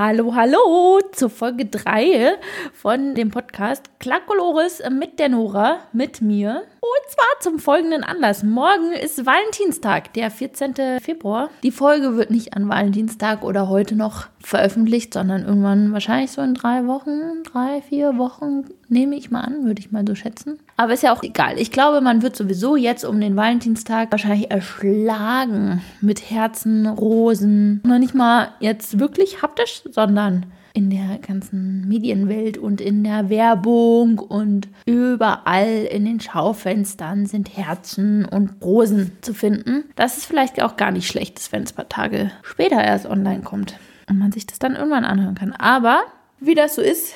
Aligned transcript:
Hallo, 0.00 0.32
hallo 0.36 1.00
zur 1.10 1.28
Folge 1.28 1.66
3 1.66 2.34
von 2.72 3.16
dem 3.16 3.32
Podcast 3.32 3.90
Klakolores 3.98 4.80
mit 4.92 5.18
der 5.18 5.28
Nora, 5.28 5.80
mit 5.92 6.22
mir. 6.22 6.62
Und 6.80 7.10
zwar 7.10 7.40
zum 7.40 7.58
folgenden 7.58 8.04
Anlass. 8.04 8.44
Morgen 8.44 8.92
ist 8.92 9.26
Valentinstag, 9.26 10.12
der 10.12 10.30
14. 10.30 11.00
Februar. 11.00 11.50
Die 11.64 11.72
Folge 11.72 12.16
wird 12.16 12.30
nicht 12.30 12.54
an 12.54 12.68
Valentinstag 12.68 13.42
oder 13.42 13.68
heute 13.68 13.96
noch 13.96 14.26
veröffentlicht, 14.40 15.12
sondern 15.12 15.44
irgendwann 15.44 15.92
wahrscheinlich 15.92 16.30
so 16.30 16.40
in 16.40 16.54
drei 16.54 16.86
Wochen, 16.86 17.42
drei, 17.44 17.82
vier 17.82 18.16
Wochen, 18.16 18.64
nehme 18.88 19.16
ich 19.16 19.30
mal 19.30 19.40
an, 19.40 19.64
würde 19.64 19.80
ich 19.80 19.90
mal 19.90 20.04
so 20.06 20.14
schätzen. 20.14 20.60
Aber 20.76 20.92
ist 20.92 21.02
ja 21.02 21.12
auch 21.12 21.24
egal. 21.24 21.58
Ich 21.58 21.72
glaube, 21.72 22.00
man 22.00 22.22
wird 22.22 22.36
sowieso 22.36 22.76
jetzt 22.76 23.04
um 23.04 23.20
den 23.20 23.34
Valentinstag 23.34 24.12
wahrscheinlich 24.12 24.50
erschlagen 24.50 25.82
mit 26.00 26.30
Herzen, 26.30 26.86
Rosen. 26.86 27.80
Noch 27.84 27.98
nicht 27.98 28.14
mal 28.14 28.52
jetzt 28.60 29.00
wirklich 29.00 29.42
haptisch, 29.42 29.82
sondern 29.90 30.46
in 30.78 30.90
der 30.90 31.18
ganzen 31.18 31.88
Medienwelt 31.88 32.56
und 32.56 32.80
in 32.80 33.02
der 33.02 33.28
Werbung 33.30 34.20
und 34.20 34.68
überall 34.86 35.88
in 35.90 36.04
den 36.04 36.20
Schaufenstern 36.20 37.26
sind 37.26 37.56
Herzen 37.56 38.24
und 38.24 38.62
Rosen 38.62 39.10
zu 39.20 39.34
finden. 39.34 39.82
Das 39.96 40.18
ist 40.18 40.26
vielleicht 40.26 40.62
auch 40.62 40.76
gar 40.76 40.92
nicht 40.92 41.08
schlecht, 41.08 41.40
wenn 41.50 41.64
es 41.64 41.72
ein 41.72 41.74
paar 41.74 41.88
Tage 41.88 42.30
später 42.42 42.80
erst 42.80 43.06
online 43.06 43.42
kommt 43.42 43.76
und 44.08 44.20
man 44.20 44.30
sich 44.30 44.46
das 44.46 44.60
dann 44.60 44.76
irgendwann 44.76 45.04
anhören 45.04 45.34
kann. 45.34 45.52
Aber 45.52 46.02
wie 46.38 46.54
das 46.54 46.76
so 46.76 46.80
ist, 46.80 47.14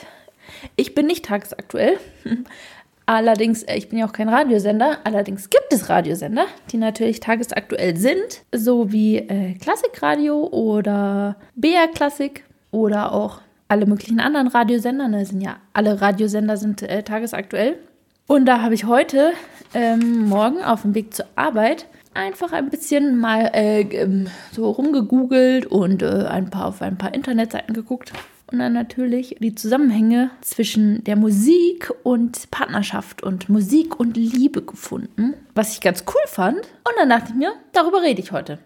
ich 0.75 0.97
bin 0.97 1.07
nicht 1.07 1.25
tagesaktuell. 1.27 1.99
Allerdings, 3.07 3.63
äh, 3.63 3.77
ich 3.77 3.89
bin 3.89 4.01
ja 4.01 4.07
auch 4.07 4.13
kein 4.13 4.29
Radiosender, 4.29 4.99
allerdings 5.05 5.51
gibt 5.51 5.73
es 5.73 5.89
Radiosender, 5.89 6.47
die 6.71 6.79
natürlich 6.79 7.21
tagesaktuell 7.21 7.97
sind, 7.97 8.43
so 8.53 8.93
wie 8.93 9.19
äh, 9.19 9.55
Klassikradio 9.55 10.49
oder 10.49 11.37
BR 11.55 11.89
Klassik 11.89 12.45
oder 12.73 13.13
auch 13.13 13.41
alle 13.73 13.87
möglichen 13.87 14.21
anderen 14.21 14.49
Radiosender. 14.49 15.09
Ne, 15.09 15.25
sind 15.25 15.41
ja 15.41 15.57
alle 15.73 16.01
Radiosender 16.01 16.57
sind 16.57 16.83
äh, 16.83 17.03
tagesaktuell. 17.03 17.79
Und 18.27 18.47
da 18.47 18.61
habe 18.61 18.75
ich 18.75 18.85
heute 18.85 19.33
ähm, 19.75 20.29
morgen 20.29 20.63
auf 20.63 20.83
dem 20.83 20.95
Weg 20.95 21.15
zur 21.15 21.27
Arbeit 21.35 21.87
einfach 22.15 22.53
ein 22.53 22.69
bisschen 22.69 23.19
mal 23.19 23.51
äh, 23.55 23.81
ähm, 23.81 24.27
so 24.53 24.71
rumgegoogelt 24.71 25.67
und 25.67 26.03
äh, 26.03 26.27
ein 26.29 26.51
paar 26.51 26.67
auf 26.67 26.83
ein 26.83 26.99
paar 26.99 27.15
Internetseiten 27.15 27.75
geguckt 27.75 28.13
und 28.53 28.59
dann 28.59 28.75
natürlich 28.75 29.37
die 29.41 29.55
Zusammenhänge 29.55 30.31
zwischen 30.43 31.03
der 31.05 31.17
Musik 31.17 31.91
und 32.03 32.51
Partnerschaft 32.51 33.23
und 33.23 33.49
Musik 33.49 33.99
und 33.99 34.19
Liebe 34.19 34.63
gefunden, 34.63 35.35
was 35.55 35.73
ich 35.73 35.81
ganz 35.81 36.05
cool 36.09 36.21
fand. 36.27 36.59
Und 36.59 36.93
dann 36.99 37.09
dachte 37.09 37.31
ich 37.31 37.35
mir, 37.35 37.55
darüber 37.73 38.03
rede 38.03 38.21
ich 38.21 38.31
heute. 38.31 38.59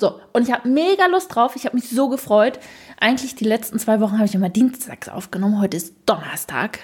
So, 0.00 0.20
und 0.32 0.42
ich 0.42 0.52
habe 0.52 0.68
mega 0.68 1.06
Lust 1.06 1.32
drauf. 1.34 1.56
Ich 1.56 1.66
habe 1.66 1.76
mich 1.76 1.88
so 1.88 2.08
gefreut. 2.08 2.58
Eigentlich 2.98 3.36
die 3.36 3.44
letzten 3.44 3.78
zwei 3.78 4.00
Wochen 4.00 4.14
habe 4.14 4.24
ich 4.24 4.34
immer 4.34 4.48
dienstags 4.48 5.08
aufgenommen. 5.08 5.60
Heute 5.60 5.76
ist 5.76 5.94
Donnerstag. 6.04 6.80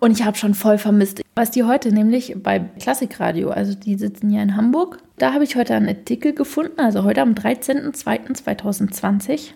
Und 0.00 0.10
ich 0.12 0.24
habe 0.24 0.36
schon 0.36 0.54
voll 0.54 0.78
vermisst, 0.78 1.22
was 1.34 1.50
die 1.50 1.64
heute 1.64 1.92
nämlich 1.92 2.36
bei 2.42 2.60
Klassikradio, 2.80 3.50
also 3.50 3.74
die 3.74 3.96
sitzen 3.96 4.30
ja 4.30 4.42
in 4.42 4.56
Hamburg, 4.56 4.98
da 5.18 5.32
habe 5.32 5.44
ich 5.44 5.56
heute 5.56 5.74
einen 5.74 5.88
Artikel 5.88 6.34
gefunden, 6.34 6.80
also 6.80 7.04
heute 7.04 7.22
am 7.22 7.32
13.02.2020 7.34 9.52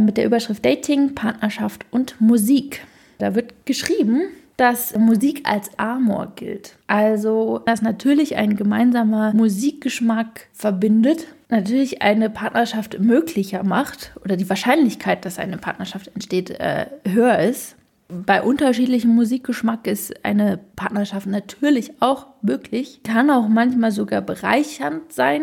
mit 0.00 0.16
der 0.16 0.24
Überschrift 0.24 0.64
Dating, 0.64 1.14
Partnerschaft 1.14 1.84
und 1.90 2.18
Musik. 2.20 2.86
Da 3.18 3.34
wird 3.34 3.66
geschrieben, 3.66 4.22
dass 4.56 4.96
Musik 4.96 5.42
als 5.44 5.70
Amor 5.78 6.32
gilt. 6.36 6.76
Also, 6.86 7.60
dass 7.64 7.82
natürlich 7.82 8.36
ein 8.36 8.56
gemeinsamer 8.56 9.32
Musikgeschmack 9.34 10.48
verbindet, 10.52 11.26
natürlich 11.48 12.02
eine 12.02 12.30
Partnerschaft 12.30 12.98
möglicher 13.00 13.62
macht 13.62 14.12
oder 14.24 14.36
die 14.36 14.48
Wahrscheinlichkeit, 14.48 15.24
dass 15.24 15.38
eine 15.38 15.58
Partnerschaft 15.58 16.08
entsteht, 16.08 16.50
äh, 16.50 16.86
höher 17.08 17.38
ist. 17.38 17.76
Bei 18.08 18.42
unterschiedlichem 18.42 19.14
Musikgeschmack 19.14 19.86
ist 19.86 20.24
eine 20.24 20.58
Partnerschaft 20.76 21.26
natürlich 21.26 21.92
auch 22.00 22.26
möglich, 22.42 23.00
kann 23.04 23.30
auch 23.30 23.48
manchmal 23.48 23.90
sogar 23.90 24.20
bereichernd 24.20 25.12
sein. 25.12 25.42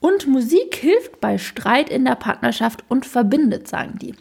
Und 0.00 0.26
Musik 0.26 0.76
hilft 0.76 1.20
bei 1.20 1.38
Streit 1.38 1.90
in 1.90 2.04
der 2.04 2.16
Partnerschaft 2.16 2.84
und 2.88 3.06
verbindet, 3.06 3.68
sagen 3.68 3.98
die. 4.00 4.14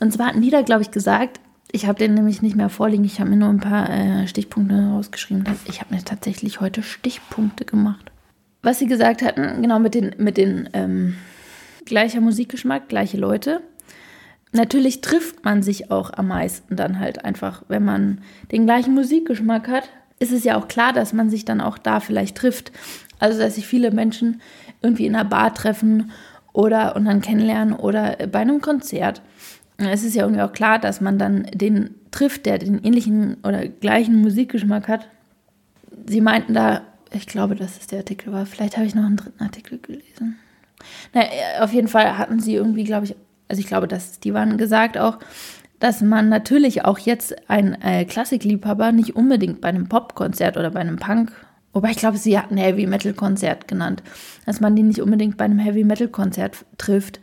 Und 0.00 0.12
zwar 0.12 0.28
hatten 0.28 0.42
die 0.42 0.50
da, 0.50 0.62
glaube 0.62 0.82
ich, 0.82 0.90
gesagt, 0.90 1.40
ich 1.72 1.86
habe 1.86 1.98
den 1.98 2.14
nämlich 2.14 2.42
nicht 2.42 2.56
mehr 2.56 2.68
vorliegen. 2.68 3.04
Ich 3.04 3.20
habe 3.20 3.30
mir 3.30 3.36
nur 3.36 3.48
ein 3.48 3.60
paar 3.60 3.90
äh, 3.90 4.26
Stichpunkte 4.28 4.74
rausgeschrieben. 4.74 5.44
Ich 5.66 5.80
habe 5.80 5.94
mir 5.94 6.04
tatsächlich 6.04 6.60
heute 6.60 6.82
Stichpunkte 6.82 7.64
gemacht. 7.64 8.10
Was 8.62 8.78
sie 8.78 8.86
gesagt 8.86 9.22
hatten, 9.22 9.62
genau 9.62 9.78
mit 9.78 9.94
den, 9.94 10.14
mit 10.18 10.36
den 10.36 10.68
ähm, 10.72 11.16
gleicher 11.84 12.20
Musikgeschmack, 12.20 12.88
gleiche 12.88 13.16
Leute. 13.16 13.60
Natürlich 14.52 15.00
trifft 15.00 15.44
man 15.44 15.62
sich 15.62 15.90
auch 15.90 16.12
am 16.12 16.28
meisten 16.28 16.76
dann 16.76 16.98
halt 16.98 17.24
einfach, 17.24 17.62
wenn 17.68 17.84
man 17.84 18.20
den 18.52 18.64
gleichen 18.64 18.94
Musikgeschmack 18.94 19.68
hat. 19.68 19.88
Ist 20.18 20.32
es 20.32 20.44
ja 20.44 20.56
auch 20.56 20.68
klar, 20.68 20.92
dass 20.92 21.12
man 21.12 21.30
sich 21.30 21.44
dann 21.44 21.60
auch 21.60 21.78
da 21.78 22.00
vielleicht 22.00 22.36
trifft. 22.36 22.72
Also, 23.18 23.38
dass 23.38 23.56
sich 23.56 23.66
viele 23.66 23.90
Menschen 23.90 24.40
irgendwie 24.82 25.06
in 25.06 25.14
einer 25.14 25.28
Bar 25.28 25.52
treffen 25.52 26.10
oder 26.52 26.96
und 26.96 27.04
dann 27.04 27.20
kennenlernen 27.20 27.74
oder 27.74 28.16
bei 28.30 28.38
einem 28.38 28.60
Konzert 28.60 29.20
es 29.78 30.04
ist 30.04 30.14
ja 30.14 30.22
irgendwie 30.22 30.42
auch 30.42 30.52
klar, 30.52 30.78
dass 30.78 31.00
man 31.00 31.18
dann 31.18 31.44
den 31.52 31.94
trifft, 32.10 32.46
der 32.46 32.58
den 32.58 32.82
ähnlichen 32.82 33.36
oder 33.42 33.66
gleichen 33.66 34.22
Musikgeschmack 34.22 34.88
hat. 34.88 35.08
Sie 36.06 36.20
meinten 36.20 36.54
da, 36.54 36.82
ich 37.12 37.26
glaube, 37.26 37.56
dass 37.56 37.78
es 37.78 37.86
der 37.86 37.98
Artikel 37.98 38.32
war, 38.32 38.46
vielleicht 38.46 38.76
habe 38.76 38.86
ich 38.86 38.94
noch 38.94 39.04
einen 39.04 39.16
dritten 39.16 39.42
Artikel 39.42 39.78
gelesen. 39.78 40.38
Na, 41.12 41.22
auf 41.60 41.72
jeden 41.72 41.88
Fall 41.88 42.16
hatten 42.16 42.40
sie 42.40 42.54
irgendwie, 42.54 42.84
glaube 42.84 43.06
ich, 43.06 43.16
also 43.48 43.60
ich 43.60 43.66
glaube, 43.66 43.88
dass 43.88 44.18
die 44.20 44.34
waren 44.34 44.56
gesagt 44.56 44.98
auch, 44.98 45.18
dass 45.78 46.00
man 46.00 46.28
natürlich 46.28 46.84
auch 46.84 46.98
jetzt 46.98 47.34
ein 47.48 47.80
äh, 47.82 48.04
Klassikliebhaber 48.04 48.92
nicht 48.92 49.14
unbedingt 49.14 49.60
bei 49.60 49.68
einem 49.68 49.88
Popkonzert 49.88 50.56
oder 50.56 50.70
bei 50.70 50.80
einem 50.80 50.96
Punk, 50.96 51.32
wobei 51.72 51.90
ich 51.90 51.98
glaube, 51.98 52.16
sie 52.16 52.38
hatten 52.38 52.56
Heavy 52.56 52.86
Metal 52.86 53.12
Konzert 53.12 53.68
genannt, 53.68 54.02
dass 54.46 54.60
man 54.60 54.74
die 54.74 54.82
nicht 54.82 55.02
unbedingt 55.02 55.36
bei 55.36 55.44
einem 55.44 55.58
Heavy 55.58 55.84
Metal 55.84 56.08
Konzert 56.08 56.64
trifft, 56.78 57.20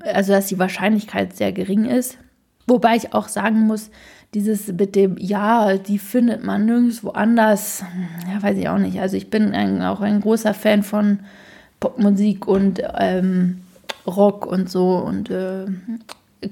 also 0.00 0.32
dass 0.32 0.46
die 0.46 0.58
Wahrscheinlichkeit 0.58 1.36
sehr 1.36 1.52
gering 1.52 1.84
ist. 1.84 2.18
Wobei 2.66 2.96
ich 2.96 3.14
auch 3.14 3.28
sagen 3.28 3.60
muss, 3.60 3.90
dieses 4.34 4.68
mit 4.68 4.96
dem, 4.96 5.16
ja, 5.18 5.76
die 5.76 5.98
findet 5.98 6.44
man 6.44 6.66
nirgendwo 6.66 7.10
anders, 7.10 7.84
ja, 8.30 8.42
weiß 8.42 8.58
ich 8.58 8.68
auch 8.68 8.78
nicht. 8.78 9.00
Also 9.00 9.16
ich 9.16 9.30
bin 9.30 9.52
ein, 9.54 9.82
auch 9.82 10.00
ein 10.00 10.20
großer 10.20 10.52
Fan 10.52 10.82
von 10.82 11.20
Popmusik 11.80 12.46
und 12.46 12.82
ähm, 12.98 13.62
Rock 14.06 14.46
und 14.46 14.68
so 14.68 14.96
und 14.96 15.30
äh, 15.30 15.66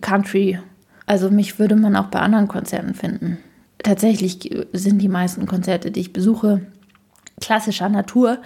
Country. 0.01 0.59
Also 1.07 1.31
mich 1.31 1.59
würde 1.59 1.77
man 1.77 1.97
auch 1.97 2.07
bei 2.07 2.21
anderen 2.21 2.49
Konzerten 2.49 2.95
finden. 2.95 3.39
Tatsächlich 3.83 4.51
sind 4.73 5.01
die 5.01 5.09
meisten 5.09 5.47
Konzerte, 5.47 5.91
die 5.91 6.01
ich 6.01 6.13
besuche, 6.13 6.63
klassischer 7.41 7.89
Natur, 7.89 8.39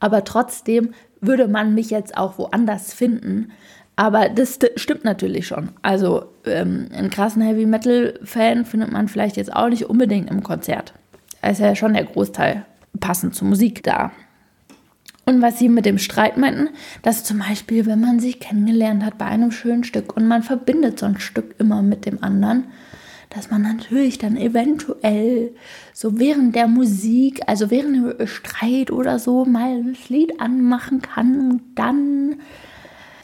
aber 0.00 0.24
trotzdem 0.24 0.94
würde 1.20 1.48
man 1.48 1.74
mich 1.74 1.90
jetzt 1.90 2.16
auch 2.16 2.38
woanders 2.38 2.94
finden, 2.94 3.50
aber 3.98 4.28
das 4.28 4.60
stimmt 4.76 5.04
natürlich 5.04 5.48
schon. 5.48 5.70
Also 5.82 6.26
ähm, 6.46 6.86
einen 6.94 7.10
krassen 7.10 7.42
Heavy 7.42 7.66
Metal-Fan 7.66 8.64
findet 8.64 8.92
man 8.92 9.08
vielleicht 9.08 9.36
jetzt 9.36 9.52
auch 9.52 9.68
nicht 9.68 9.86
unbedingt 9.86 10.30
im 10.30 10.44
Konzert. 10.44 10.94
Da 11.42 11.48
ist 11.48 11.58
ja 11.58 11.74
schon 11.74 11.94
der 11.94 12.04
Großteil 12.04 12.64
passend 13.00 13.34
zur 13.34 13.48
Musik 13.48 13.82
da. 13.82 14.12
Und 15.26 15.42
was 15.42 15.58
sie 15.58 15.68
mit 15.68 15.84
dem 15.84 15.98
Streit 15.98 16.36
meinten, 16.36 16.68
dass 17.02 17.24
zum 17.24 17.40
Beispiel, 17.40 17.86
wenn 17.86 18.00
man 18.00 18.20
sich 18.20 18.38
kennengelernt 18.38 19.04
hat 19.04 19.18
bei 19.18 19.24
einem 19.24 19.50
schönen 19.50 19.82
Stück 19.82 20.16
und 20.16 20.28
man 20.28 20.44
verbindet 20.44 21.00
so 21.00 21.06
ein 21.06 21.18
Stück 21.18 21.56
immer 21.58 21.82
mit 21.82 22.06
dem 22.06 22.22
anderen, 22.22 22.68
dass 23.30 23.50
man 23.50 23.62
natürlich 23.62 24.18
dann 24.18 24.36
eventuell 24.36 25.50
so 25.92 26.20
während 26.20 26.54
der 26.54 26.68
Musik, 26.68 27.40
also 27.48 27.68
während 27.72 28.20
dem 28.20 28.26
Streit 28.28 28.92
oder 28.92 29.18
so, 29.18 29.44
mal 29.44 29.82
das 29.82 30.08
Lied 30.08 30.40
anmachen 30.40 31.02
kann 31.02 31.50
und 31.50 31.62
dann 31.74 32.36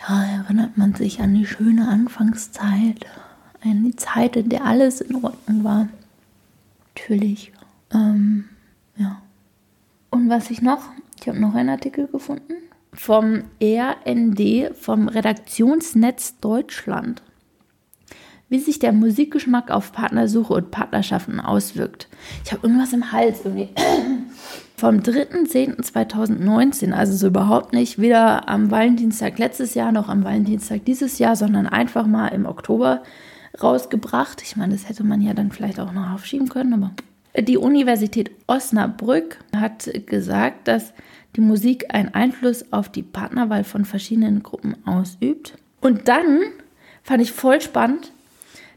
ja, 0.09 0.25
erinnert 0.25 0.77
man 0.77 0.95
sich 0.95 1.21
an 1.21 1.35
die 1.35 1.47
schöne 1.47 1.89
Anfangszeit, 1.89 3.07
an 3.63 3.85
die 3.85 3.97
Zeit, 3.97 4.37
in 4.37 4.49
der 4.49 4.65
alles 4.65 5.01
in 5.01 5.17
Ordnung 5.25 5.65
war. 5.65 5.89
Natürlich. 6.95 7.53
Ähm, 7.93 8.45
ja. 8.97 9.23
Und 10.11 10.29
was 10.29 10.51
ich 10.51 10.63
noch, 10.63 10.91
ich 11.21 11.29
habe 11.29 11.41
noch 11.41 11.55
einen 11.55 11.71
Artikel 11.71 12.07
gefunden 12.07 12.55
vom 12.93 13.45
RND, 13.61 14.75
vom 14.77 15.09
Redaktionsnetz 15.09 16.39
Deutschland, 16.41 17.23
wie 18.49 18.61
sich 18.61 18.79
der 18.79 18.93
Musikgeschmack 18.93 19.71
auf 19.71 19.93
Partnersuche 19.93 20.55
und 20.55 20.71
Partnerschaften 20.71 21.41
auswirkt. 21.41 22.09
Ich 22.45 22.53
habe 22.53 22.67
irgendwas 22.67 22.93
im 22.93 23.11
Hals 23.11 23.41
irgendwie 23.45 23.71
vom 24.85 24.99
3.10.2019, 24.99 26.93
also 26.93 27.17
so 27.17 27.29
überhaupt 27.29 27.73
nicht 27.73 27.99
weder 27.99 28.51
am 28.51 28.71
Valentinstag 28.71 29.39
letztes 29.39 29.73
Jahr 29.73 29.93
noch 29.93 30.11
am 30.11 30.25
Valentinstag 30.25 30.85
dieses 30.85 31.19
Jahr, 31.19 31.37
sondern 31.37 31.67
einfach 31.67 32.07
mal 32.07 32.29
im 32.29 32.45
Oktober 32.45 33.03
rausgebracht. 33.63 34.43
Ich 34.43 34.57
meine, 34.57 34.75
das 34.75 34.87
hätte 34.87 35.03
man 35.03 35.23
ja 35.23 35.33
dann 35.33 35.53
vielleicht 35.53 35.81
auch 35.81 35.93
noch 35.93 36.13
aufschieben 36.13 36.51
können, 36.51 36.75
aber 36.75 36.91
die 37.43 37.57
Universität 37.57 38.31
Osnabrück 38.47 39.39
hat 39.57 39.89
gesagt, 40.05 40.69
dass 40.69 40.93
die 41.35 41.41
Musik 41.41 41.87
einen 41.95 42.13
Einfluss 42.13 42.71
auf 42.71 42.91
die 42.91 43.03
Partnerwahl 43.03 43.65
von 43.65 43.87
verschiedenen 43.87 44.43
Gruppen 44.43 44.77
ausübt. 44.87 45.55
Und 45.81 46.09
dann 46.09 46.41
fand 47.03 47.23
ich 47.23 47.33
voll 47.33 47.63
spannend, 47.63 48.13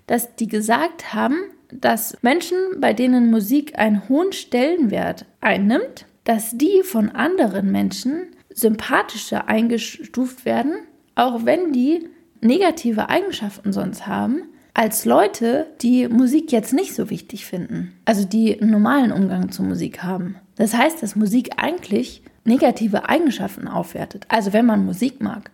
dass 0.05 0.37
die 0.37 0.47
gesagt 0.47 1.13
haben, 1.13 1.35
dass 1.71 2.17
Menschen, 2.21 2.57
bei 2.79 2.93
denen 2.93 3.29
Musik 3.29 3.77
einen 3.77 4.07
hohen 4.09 4.31
Stellenwert 4.31 5.25
einnimmt, 5.41 6.05
dass 6.23 6.57
die 6.57 6.81
von 6.83 7.09
anderen 7.09 7.71
Menschen 7.71 8.27
sympathischer 8.53 9.47
eingestuft 9.47 10.45
werden, 10.45 10.75
auch 11.15 11.45
wenn 11.45 11.71
die 11.71 12.09
negative 12.41 13.09
Eigenschaften 13.09 13.71
sonst 13.71 14.07
haben, 14.07 14.43
als 14.73 15.05
Leute, 15.05 15.65
die 15.81 16.07
Musik 16.07 16.51
jetzt 16.51 16.71
nicht 16.71 16.93
so 16.93 17.09
wichtig 17.09 17.45
finden. 17.45 17.93
Also 18.05 18.25
die 18.25 18.61
einen 18.61 18.69
normalen 18.69 19.11
Umgang 19.11 19.51
zur 19.51 19.65
Musik 19.65 20.03
haben. 20.03 20.35
Das 20.55 20.75
heißt, 20.75 21.01
dass 21.01 21.15
Musik 21.15 21.51
eigentlich 21.57 22.21
negative 22.43 23.09
Eigenschaften 23.09 23.67
aufwertet. 23.67 24.25
Also 24.27 24.53
wenn 24.53 24.67
man 24.67 24.85
Musik 24.85 25.19
mag. 25.19 25.49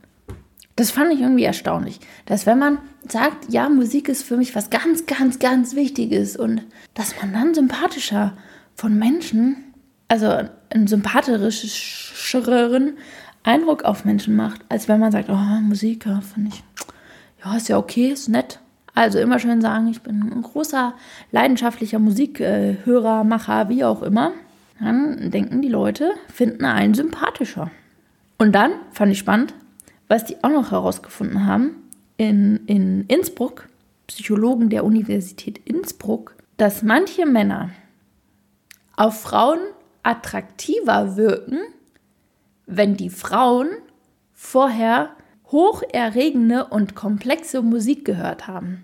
Das 0.75 0.89
fand 0.89 1.13
ich 1.13 1.21
irgendwie 1.21 1.43
erstaunlich, 1.43 1.99
dass 2.25 2.45
wenn 2.45 2.57
man 2.57 2.79
sagt, 3.07 3.51
ja, 3.51 3.69
Musik 3.69 4.09
ist 4.09 4.23
für 4.23 4.37
mich 4.37 4.55
was 4.55 4.71
ganz, 4.71 5.05
ganz, 5.05 5.37
ganz 5.37 5.75
Wichtiges 5.75 6.35
und 6.35 6.63
dass 6.95 7.13
man 7.21 7.31
dann 7.31 7.53
sympathischer 7.53 8.33
von 8.75 8.97
Menschen, 8.97 9.73
also 10.07 10.39
einen 10.71 10.87
sympathischeren 10.87 12.97
Eindruck 13.43 13.83
auf 13.83 14.05
Menschen 14.05 14.35
macht, 14.35 14.61
als 14.69 14.87
wenn 14.87 14.99
man 14.99 15.11
sagt, 15.11 15.29
oh, 15.29 15.61
Musik, 15.61 16.05
ja, 16.05 16.21
finde 16.21 16.51
ich, 16.53 16.63
ja, 17.43 17.55
ist 17.55 17.69
ja 17.69 17.77
okay, 17.77 18.09
ist 18.09 18.29
nett. 18.29 18.59
Also 18.95 19.19
immer 19.19 19.39
schön 19.39 19.61
sagen, 19.61 19.87
ich 19.87 20.01
bin 20.01 20.21
ein 20.21 20.41
großer, 20.41 20.93
leidenschaftlicher 21.31 21.99
Musikhörer, 21.99 23.23
Macher, 23.23 23.69
wie 23.69 23.83
auch 23.83 24.01
immer. 24.01 24.31
Dann 24.79 25.31
denken 25.31 25.61
die 25.61 25.69
Leute, 25.69 26.11
finden 26.31 26.65
einen 26.65 26.93
sympathischer. 26.93 27.71
Und 28.37 28.53
dann 28.53 28.71
fand 28.91 29.11
ich 29.11 29.19
spannend, 29.19 29.53
was 30.07 30.25
die 30.25 30.43
auch 30.43 30.49
noch 30.49 30.71
herausgefunden 30.71 31.45
haben 31.45 31.75
in, 32.17 32.65
in 32.67 33.05
Innsbruck, 33.07 33.67
Psychologen 34.07 34.69
der 34.69 34.83
Universität 34.83 35.59
Innsbruck, 35.65 36.35
dass 36.57 36.83
manche 36.83 37.25
Männer 37.25 37.71
auf 38.95 39.21
Frauen 39.21 39.59
attraktiver 40.03 41.15
wirken, 41.15 41.59
wenn 42.65 42.95
die 42.95 43.09
Frauen 43.09 43.69
vorher 44.33 45.09
hocherregende 45.51 46.65
und 46.65 46.95
komplexe 46.95 47.61
Musik 47.61 48.05
gehört 48.05 48.47
haben. 48.47 48.83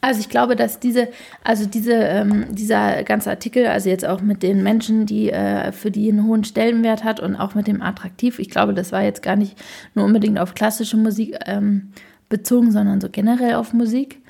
Also 0.00 0.20
ich 0.20 0.28
glaube, 0.28 0.56
dass 0.56 0.78
diese, 0.78 1.08
also 1.42 1.66
diese, 1.66 1.94
ähm, 1.94 2.46
dieser 2.50 3.02
ganze 3.02 3.30
Artikel, 3.30 3.66
also 3.66 3.88
jetzt 3.88 4.06
auch 4.06 4.20
mit 4.20 4.42
den 4.42 4.62
Menschen, 4.62 5.06
die 5.06 5.30
äh, 5.30 5.72
für 5.72 5.90
die 5.90 6.10
einen 6.10 6.24
hohen 6.24 6.44
Stellenwert 6.44 7.02
hat 7.02 7.18
und 7.18 7.34
auch 7.34 7.54
mit 7.54 7.66
dem 7.66 7.82
Attraktiv, 7.82 8.38
ich 8.38 8.50
glaube, 8.50 8.74
das 8.74 8.92
war 8.92 9.02
jetzt 9.02 9.22
gar 9.22 9.36
nicht 9.36 9.56
nur 9.94 10.04
unbedingt 10.04 10.38
auf 10.38 10.54
klassische 10.54 10.96
Musik 10.96 11.36
ähm, 11.46 11.92
bezogen, 12.28 12.72
sondern 12.72 13.00
so 13.00 13.08
generell 13.10 13.54
auf 13.54 13.72
Musik. 13.72 14.20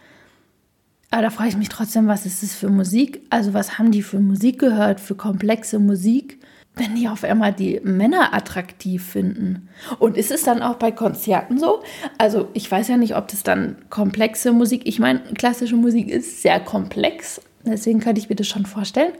Aber 1.10 1.22
da 1.22 1.30
frage 1.30 1.50
ich 1.50 1.56
mich 1.56 1.68
trotzdem, 1.68 2.06
was 2.08 2.26
ist 2.26 2.42
das 2.42 2.54
für 2.54 2.68
Musik? 2.68 3.22
Also 3.30 3.54
was 3.54 3.78
haben 3.78 3.90
die 3.90 4.02
für 4.02 4.20
Musik 4.20 4.58
gehört, 4.58 5.00
für 5.00 5.14
komplexe 5.14 5.78
Musik? 5.78 6.38
Wenn 6.76 6.94
die 6.94 7.08
auf 7.08 7.24
einmal 7.24 7.54
die 7.54 7.80
Männer 7.82 8.34
attraktiv 8.34 9.04
finden. 9.04 9.68
Und 9.98 10.18
ist 10.18 10.30
es 10.30 10.42
dann 10.42 10.62
auch 10.62 10.76
bei 10.76 10.92
Konzerten 10.92 11.58
so? 11.58 11.82
Also 12.18 12.48
ich 12.52 12.70
weiß 12.70 12.88
ja 12.88 12.98
nicht, 12.98 13.16
ob 13.16 13.28
das 13.28 13.42
dann 13.42 13.78
komplexe 13.88 14.52
Musik, 14.52 14.82
ich 14.84 14.98
meine, 14.98 15.20
klassische 15.34 15.76
Musik 15.76 16.08
ist 16.08 16.42
sehr 16.42 16.60
komplex, 16.60 17.40
deswegen 17.64 18.00
könnte 18.00 18.20
ich 18.20 18.28
mir 18.28 18.36
das 18.36 18.46
schon 18.46 18.66
vorstellen. 18.66 19.12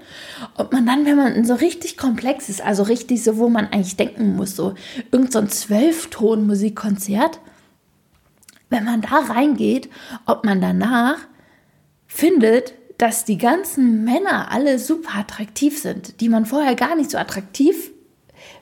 Ob 0.56 0.72
man 0.72 0.84
dann, 0.84 1.06
wenn 1.06 1.16
man 1.16 1.44
so 1.46 1.54
richtig 1.54 1.96
komplex 1.96 2.50
ist, 2.50 2.62
also 2.62 2.82
richtig 2.82 3.24
so, 3.24 3.38
wo 3.38 3.48
man 3.48 3.66
eigentlich 3.68 3.96
denken 3.96 4.36
muss, 4.36 4.54
so 4.54 4.74
irgend 5.10 5.32
so 5.32 5.38
ein 5.38 5.48
Zwölfton-Musikkonzert, 5.48 7.40
wenn 8.68 8.84
man 8.84 9.00
da 9.00 9.18
reingeht, 9.32 9.88
ob 10.26 10.44
man 10.44 10.60
danach 10.60 11.18
findet, 12.06 12.74
dass 12.98 13.24
die 13.24 13.38
ganzen 13.38 14.04
Männer 14.04 14.50
alle 14.50 14.78
super 14.78 15.18
attraktiv 15.18 15.80
sind, 15.80 16.20
die 16.20 16.28
man 16.28 16.46
vorher 16.46 16.74
gar 16.74 16.96
nicht 16.96 17.10
so 17.10 17.18
attraktiv 17.18 17.90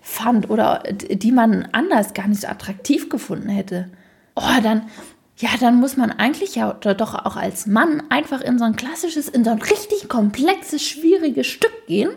fand 0.01 0.51
oder 0.51 0.83
die 0.93 1.33
man 1.33 1.69
anders 1.73 2.15
gar 2.15 2.29
nicht 2.29 2.43
so 2.43 2.49
attraktiv 2.49 3.09
gefunden 3.09 3.49
hätte. 3.49 3.91
Oh, 4.35 4.61
dann, 4.63 4.89
ja, 5.37 5.51
dann 5.61 5.81
muss 5.81 5.97
man 5.97 6.11
eigentlich 6.11 6.57
ja 6.57 6.73
doch 6.73 7.15
auch 7.15 7.37
als 7.37 7.67
Mann 7.67 8.03
einfach 8.11 8.41
in 8.41 8.59
so 8.59 8.65
ein 8.65 8.77
klassisches, 8.77 9.29
in 9.29 9.45
so 9.45 9.51
ein 9.51 9.63
richtig 9.63 10.09
komplexes, 10.09 10.83
schwieriges 10.83 11.47
Stück 11.47 11.87
gehen, 11.87 12.11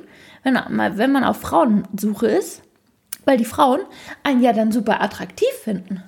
wenn, 0.44 0.58
wenn 0.98 1.12
man 1.12 1.24
auf 1.24 1.42
Frauensuche 1.42 2.28
ist, 2.28 2.62
weil 3.26 3.38
die 3.38 3.46
Frauen 3.46 3.82
einen 4.24 4.42
ja 4.42 4.54
dann 4.54 4.72
super 4.72 5.02
attraktiv 5.02 5.50
finden. 5.64 6.04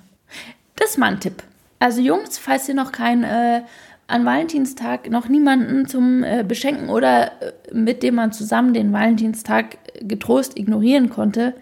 Das 0.76 0.90
ist 0.90 0.98
mal 0.98 1.12
ein 1.12 1.20
Tipp. 1.20 1.42
Also 1.78 2.00
Jungs, 2.00 2.38
falls 2.38 2.68
ihr 2.68 2.74
noch 2.74 2.92
kein 2.92 3.24
äh, 3.24 3.62
an 4.10 4.24
Valentinstag 4.24 5.10
noch 5.10 5.28
niemanden 5.28 5.86
zum 5.86 6.22
äh, 6.24 6.44
Beschenken 6.46 6.88
oder 6.88 7.32
äh, 7.42 7.52
mit 7.72 8.02
dem 8.02 8.16
man 8.16 8.32
zusammen 8.32 8.74
den 8.74 8.92
Valentinstag 8.92 9.78
getrost 10.00 10.58
ignorieren 10.58 11.10
konnte, 11.10 11.54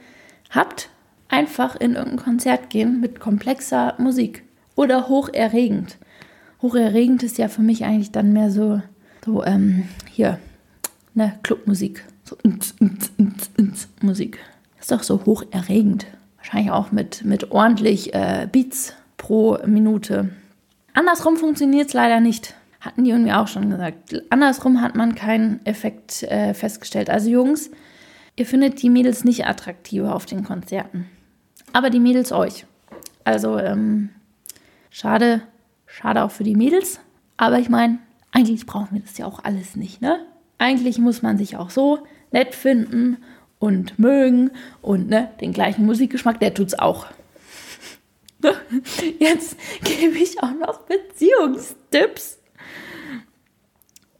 habt, 0.50 0.90
einfach 1.28 1.76
in 1.76 1.94
irgendein 1.94 2.24
Konzert 2.24 2.70
gehen 2.70 3.00
mit 3.00 3.20
komplexer 3.20 3.94
Musik 3.98 4.42
oder 4.74 5.08
hocherregend. 5.08 5.98
Hocherregend 6.62 7.22
ist 7.22 7.38
ja 7.38 7.48
für 7.48 7.62
mich 7.62 7.84
eigentlich 7.84 8.12
dann 8.12 8.32
mehr 8.32 8.50
so, 8.50 8.80
so 9.24 9.44
ähm, 9.44 9.84
hier, 10.10 10.38
ne, 11.14 11.34
Clubmusik. 11.42 12.04
So 12.24 12.36
ins, 12.42 12.74
ins, 12.78 13.10
ins, 13.16 13.50
ins 13.56 13.88
Musik. 14.02 14.38
Ist 14.78 14.92
doch 14.92 15.02
so 15.02 15.24
hocherregend. 15.24 16.06
Wahrscheinlich 16.36 16.70
auch 16.70 16.92
mit, 16.92 17.24
mit 17.24 17.50
ordentlich 17.52 18.14
äh, 18.14 18.46
Beats 18.50 18.94
pro 19.16 19.58
Minute. 19.66 20.30
Andersrum 20.98 21.36
funktioniert 21.36 21.86
es 21.86 21.94
leider 21.94 22.18
nicht. 22.18 22.56
Hatten 22.80 23.04
die 23.04 23.10
irgendwie 23.10 23.32
auch 23.32 23.46
schon 23.46 23.70
gesagt. 23.70 24.20
Andersrum 24.30 24.80
hat 24.80 24.96
man 24.96 25.14
keinen 25.14 25.64
Effekt 25.64 26.24
äh, 26.24 26.54
festgestellt. 26.54 27.08
Also 27.08 27.30
Jungs, 27.30 27.70
ihr 28.34 28.44
findet 28.44 28.82
die 28.82 28.90
Mädels 28.90 29.22
nicht 29.22 29.46
attraktiver 29.46 30.12
auf 30.12 30.26
den 30.26 30.42
Konzerten. 30.42 31.08
Aber 31.72 31.90
die 31.90 32.00
Mädels 32.00 32.32
euch. 32.32 32.66
Also 33.22 33.60
ähm, 33.60 34.10
schade, 34.90 35.42
schade 35.86 36.24
auch 36.24 36.32
für 36.32 36.42
die 36.42 36.56
Mädels. 36.56 36.98
Aber 37.36 37.60
ich 37.60 37.68
meine, 37.68 38.00
eigentlich 38.32 38.66
brauchen 38.66 38.88
wir 38.90 39.00
das 39.00 39.16
ja 39.18 39.26
auch 39.26 39.44
alles 39.44 39.76
nicht, 39.76 40.02
ne? 40.02 40.18
Eigentlich 40.58 40.98
muss 40.98 41.22
man 41.22 41.38
sich 41.38 41.56
auch 41.56 41.70
so 41.70 42.00
nett 42.32 42.56
finden 42.56 43.18
und 43.60 44.00
mögen 44.00 44.50
und 44.82 45.08
ne, 45.08 45.30
den 45.40 45.52
gleichen 45.52 45.86
Musikgeschmack, 45.86 46.40
der 46.40 46.54
tut's 46.54 46.76
auch. 46.76 47.06
Jetzt 49.19 49.56
gebe 49.82 50.19
ich 50.19 50.43
auch 50.43 50.55
noch 50.55 50.81
Beziehungstipps. 50.82 52.38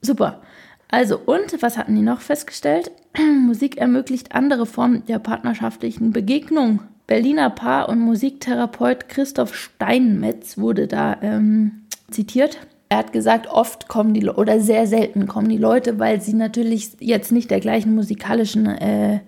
Super. 0.01 0.43
Also, 0.91 1.19
und 1.19 1.61
was 1.61 1.77
hatten 1.77 1.95
die 1.95 2.03
noch 2.03 2.21
festgestellt? 2.21 2.91
Musik 3.19 3.77
ermöglicht 3.77 4.35
andere 4.35 4.67
Formen 4.67 5.05
der 5.07 5.19
partnerschaftlichen 5.19 6.13
Begegnung. 6.13 6.81
Berliner 7.07 7.51
Paar- 7.51 7.89
und 7.89 8.01
Musiktherapeut 8.01 9.09
Christoph 9.09 9.55
Steinmetz 9.55 10.59
wurde 10.59 10.87
da 10.87 11.17
ähm, 11.23 11.87
zitiert. 12.11 12.59
Er 12.91 12.99
hat 12.99 13.13
gesagt, 13.13 13.49
oft 13.49 13.89
kommen 13.89 14.15
die 14.15 14.27
oder 14.27 14.61
sehr 14.61 14.87
selten 14.87 15.27
kommen 15.27 15.49
die 15.49 15.59
Leute, 15.59 15.99
weil 15.99 16.21
sie 16.23 16.35
natürlich 16.35 16.93
jetzt 17.01 17.33
nicht 17.33 17.51
der 17.51 17.61
gleichen 17.61 17.95
musikalischen 17.95 18.67
äh, 18.67 19.17
äh 19.17 19.21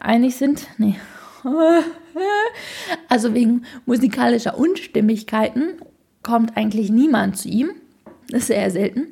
einig 0.00 0.36
sind. 0.36 0.66
Nee, 0.78 0.96
also 3.08 3.34
wegen 3.34 3.62
musikalischer 3.86 4.58
Unstimmigkeiten 4.58 5.74
kommt 6.22 6.56
eigentlich 6.56 6.90
niemand 6.90 7.36
zu 7.36 7.48
ihm. 7.48 7.70
Das 8.30 8.44
ist 8.44 8.50
eher 8.50 8.70
selten. 8.70 9.06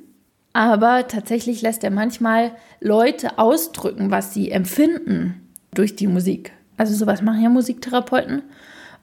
Aber 0.52 1.06
tatsächlich 1.06 1.62
lässt 1.62 1.84
er 1.84 1.90
manchmal 1.90 2.52
Leute 2.80 3.38
ausdrücken, 3.38 4.10
was 4.10 4.34
sie 4.34 4.50
empfinden 4.50 5.48
durch 5.74 5.94
die 5.94 6.06
Musik. 6.06 6.52
Also 6.76 6.94
sowas 6.94 7.22
machen 7.22 7.42
ja 7.42 7.48
Musiktherapeuten. 7.48 8.42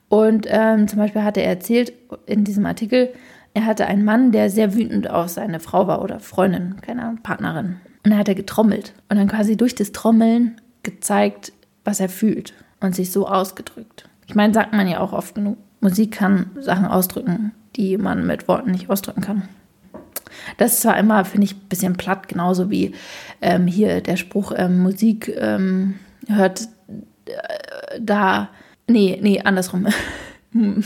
Und 0.10 0.48
ähm, 0.50 0.88
zum 0.88 1.00
Beispiel 1.00 1.24
hatte 1.24 1.42
er 1.42 1.50
erzählt 1.50 1.94
in 2.26 2.44
diesem 2.44 2.66
Artikel, 2.66 3.14
er 3.54 3.66
hatte 3.66 3.88
einen 3.88 4.06
Mann, 4.06 4.32
der 4.32 4.50
sehr 4.50 4.76
wütend 4.76 5.10
auf 5.10 5.30
seine 5.30 5.60
Frau 5.60 5.88
war 5.88 6.04
oder 6.04 6.20
Freundin, 6.20 6.76
keine 6.82 7.04
Ahnung, 7.04 7.24
Partnerin. 7.24 7.78
Und 8.04 8.12
da 8.12 8.18
hat 8.18 8.28
er 8.28 8.36
getrommelt 8.36 8.94
und 9.10 9.18
dann 9.18 9.28
quasi 9.28 9.58
durch 9.58 9.74
das 9.74 9.92
Trommeln 9.92 10.62
gezeigt, 10.84 11.54
was 11.84 12.00
er 12.00 12.10
fühlt 12.10 12.54
und 12.80 12.96
sich 12.96 13.12
so 13.12 13.28
ausgedrückt. 13.28 14.08
Ich 14.28 14.36
meine, 14.36 14.54
sagt 14.54 14.74
man 14.74 14.88
ja 14.88 15.00
auch 15.00 15.14
oft 15.14 15.36
genug, 15.36 15.58
Musik 15.80 16.12
kann 16.12 16.52
Sachen 16.60 16.86
ausdrücken, 16.86 17.54
die 17.76 17.98
man 17.98 18.26
mit 18.26 18.48
Worten 18.48 18.72
nicht 18.72 18.90
ausdrücken 18.90 19.22
kann. 19.22 19.48
Das 20.58 20.74
ist 20.74 20.82
zwar 20.82 20.98
immer, 20.98 21.24
finde 21.26 21.46
ich, 21.46 21.56
ein 21.56 21.70
bisschen 21.70 21.96
platt, 21.96 22.28
genauso 22.28 22.70
wie 22.70 22.94
ähm, 23.42 23.68
hier 23.68 24.02
der 24.02 24.18
Spruch, 24.18 24.52
ähm, 24.56 24.80
Musik 24.80 25.34
ähm, 25.38 25.96
hört 26.28 26.68
äh, 27.26 28.00
da, 28.00 28.50
nee, 28.88 29.18
nee, 29.22 29.42
andersrum. 29.42 29.88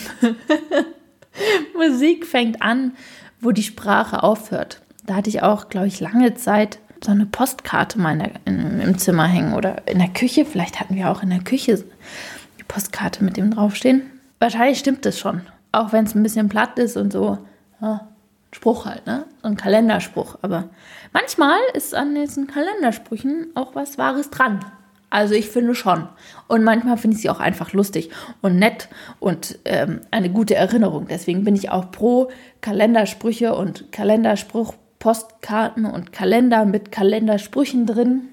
Musik 1.76 2.26
fängt 2.26 2.62
an, 2.62 2.94
wo 3.40 3.52
die 3.52 3.64
Sprache 3.64 4.24
aufhört. 4.24 4.82
Da 5.06 5.16
hatte 5.16 5.30
ich 5.30 5.42
auch, 5.42 5.70
glaube 5.70 5.88
ich, 5.88 6.00
lange 6.00 6.36
Zeit 6.36 6.80
so 7.04 7.12
eine 7.12 7.26
Postkarte 7.26 8.00
mal 8.00 8.18
der, 8.18 8.32
in, 8.46 8.80
im 8.80 8.98
Zimmer 8.98 9.28
hängen 9.28 9.54
oder 9.54 9.88
in 9.88 10.00
der 10.00 10.10
Küche. 10.10 10.46
Vielleicht 10.46 10.80
hatten 10.80 10.96
wir 10.96 11.10
auch 11.10 11.24
in 11.24 11.30
der 11.30 11.44
Küche 11.44 11.84
die 12.60 12.64
Postkarte 12.64 13.24
mit 13.24 13.38
dem 13.38 13.52
draufstehen. 13.52 14.04
Wahrscheinlich 14.40 14.80
stimmt 14.80 15.06
das 15.06 15.20
schon. 15.20 15.42
Auch 15.72 15.94
wenn 15.94 16.06
es 16.06 16.16
ein 16.16 16.24
bisschen 16.24 16.50
platt 16.50 16.78
ist 16.80 16.98
und 16.98 17.12
so. 17.12 17.38
Ja. 17.82 18.08
Spruch 18.54 18.86
halt, 18.86 19.06
ne? 19.08 19.26
So 19.42 19.48
ein 19.48 19.56
Kalenderspruch. 19.56 20.38
Aber 20.42 20.70
manchmal 21.14 21.58
ist 21.74 21.96
an 21.96 22.16
diesen 22.16 22.48
Kalendersprüchen 22.48 23.48
auch 23.56 23.76
was 23.76 23.98
Wahres 23.98 24.30
dran. 24.30 24.60
Also 25.10 25.36
ich 25.36 25.50
finde 25.50 25.76
schon. 25.76 26.08
Und 26.48 26.64
manchmal 26.64 26.98
finde 26.98 27.16
ich 27.16 27.22
sie 27.22 27.30
auch 27.30 27.40
einfach 27.40 27.74
lustig 27.74 28.10
und 28.42 28.58
nett 28.58 28.88
und 29.20 29.60
ähm, 29.66 30.02
eine 30.10 30.30
gute 30.30 30.56
Erinnerung. 30.56 31.08
Deswegen 31.10 31.44
bin 31.44 31.56
ich 31.56 31.70
auch 31.70 31.92
pro 31.92 32.30
Kalendersprüche 32.62 33.54
und 33.54 33.92
Kalenderspruch, 33.92 34.74
Postkarten 35.02 35.86
und 35.86 36.14
Kalender 36.14 36.64
mit 36.64 36.92
Kalendersprüchen 36.92 37.86
drin. 37.86 38.30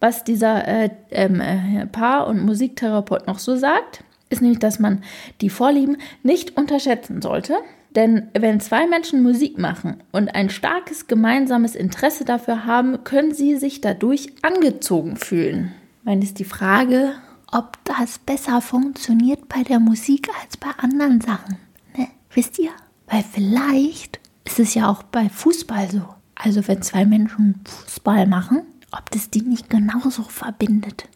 Was 0.00 0.24
dieser 0.24 0.66
äh, 0.66 0.90
ähm, 1.10 1.40
äh, 1.40 1.86
Paar- 1.86 2.28
und 2.28 2.44
Musiktherapeut 2.44 3.26
noch 3.26 3.40
so 3.40 3.56
sagt, 3.56 4.04
ist 4.30 4.40
nämlich, 4.40 4.60
dass 4.60 4.78
man 4.78 5.02
die 5.40 5.50
Vorlieben 5.50 5.98
nicht 6.22 6.56
unterschätzen 6.56 7.20
sollte. 7.20 7.56
Denn 7.90 8.28
wenn 8.32 8.60
zwei 8.60 8.86
Menschen 8.86 9.22
Musik 9.22 9.58
machen 9.58 10.02
und 10.12 10.34
ein 10.34 10.50
starkes 10.50 11.08
gemeinsames 11.08 11.74
Interesse 11.74 12.24
dafür 12.24 12.64
haben, 12.64 13.04
können 13.04 13.34
sie 13.34 13.56
sich 13.56 13.80
dadurch 13.80 14.32
angezogen 14.40 15.16
fühlen. 15.16 15.72
Meine, 16.04 16.22
ist 16.22 16.38
die 16.38 16.44
Frage, 16.44 17.12
ob 17.50 17.76
das 17.84 18.18
besser 18.18 18.60
funktioniert 18.60 19.48
bei 19.48 19.62
der 19.64 19.80
Musik 19.80 20.28
als 20.42 20.56
bei 20.56 20.70
anderen 20.78 21.20
Sachen. 21.20 21.58
Ne? 21.96 22.06
Wisst 22.32 22.58
ihr? 22.60 22.70
Weil 23.08 23.24
vielleicht 23.30 24.21
ist 24.44 24.58
es 24.58 24.74
ja 24.74 24.88
auch 24.90 25.02
bei 25.02 25.28
Fußball 25.28 25.90
so. 25.90 26.02
Also 26.34 26.66
wenn 26.66 26.82
zwei 26.82 27.04
Menschen 27.04 27.60
Fußball 27.64 28.26
machen, 28.26 28.62
ob 28.92 29.10
das 29.10 29.30
die 29.30 29.42
nicht 29.42 29.70
genauso 29.70 30.22
verbindet. 30.22 31.08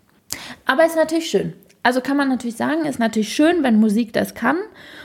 Aber 0.64 0.84
ist 0.86 0.96
natürlich 0.96 1.30
schön. 1.30 1.52
Also 1.82 2.00
kann 2.00 2.16
man 2.16 2.28
natürlich 2.28 2.56
sagen, 2.56 2.84
ist 2.84 2.98
natürlich 2.98 3.32
schön, 3.32 3.62
wenn 3.62 3.78
Musik 3.78 4.12
das 4.12 4.34
kann 4.34 4.56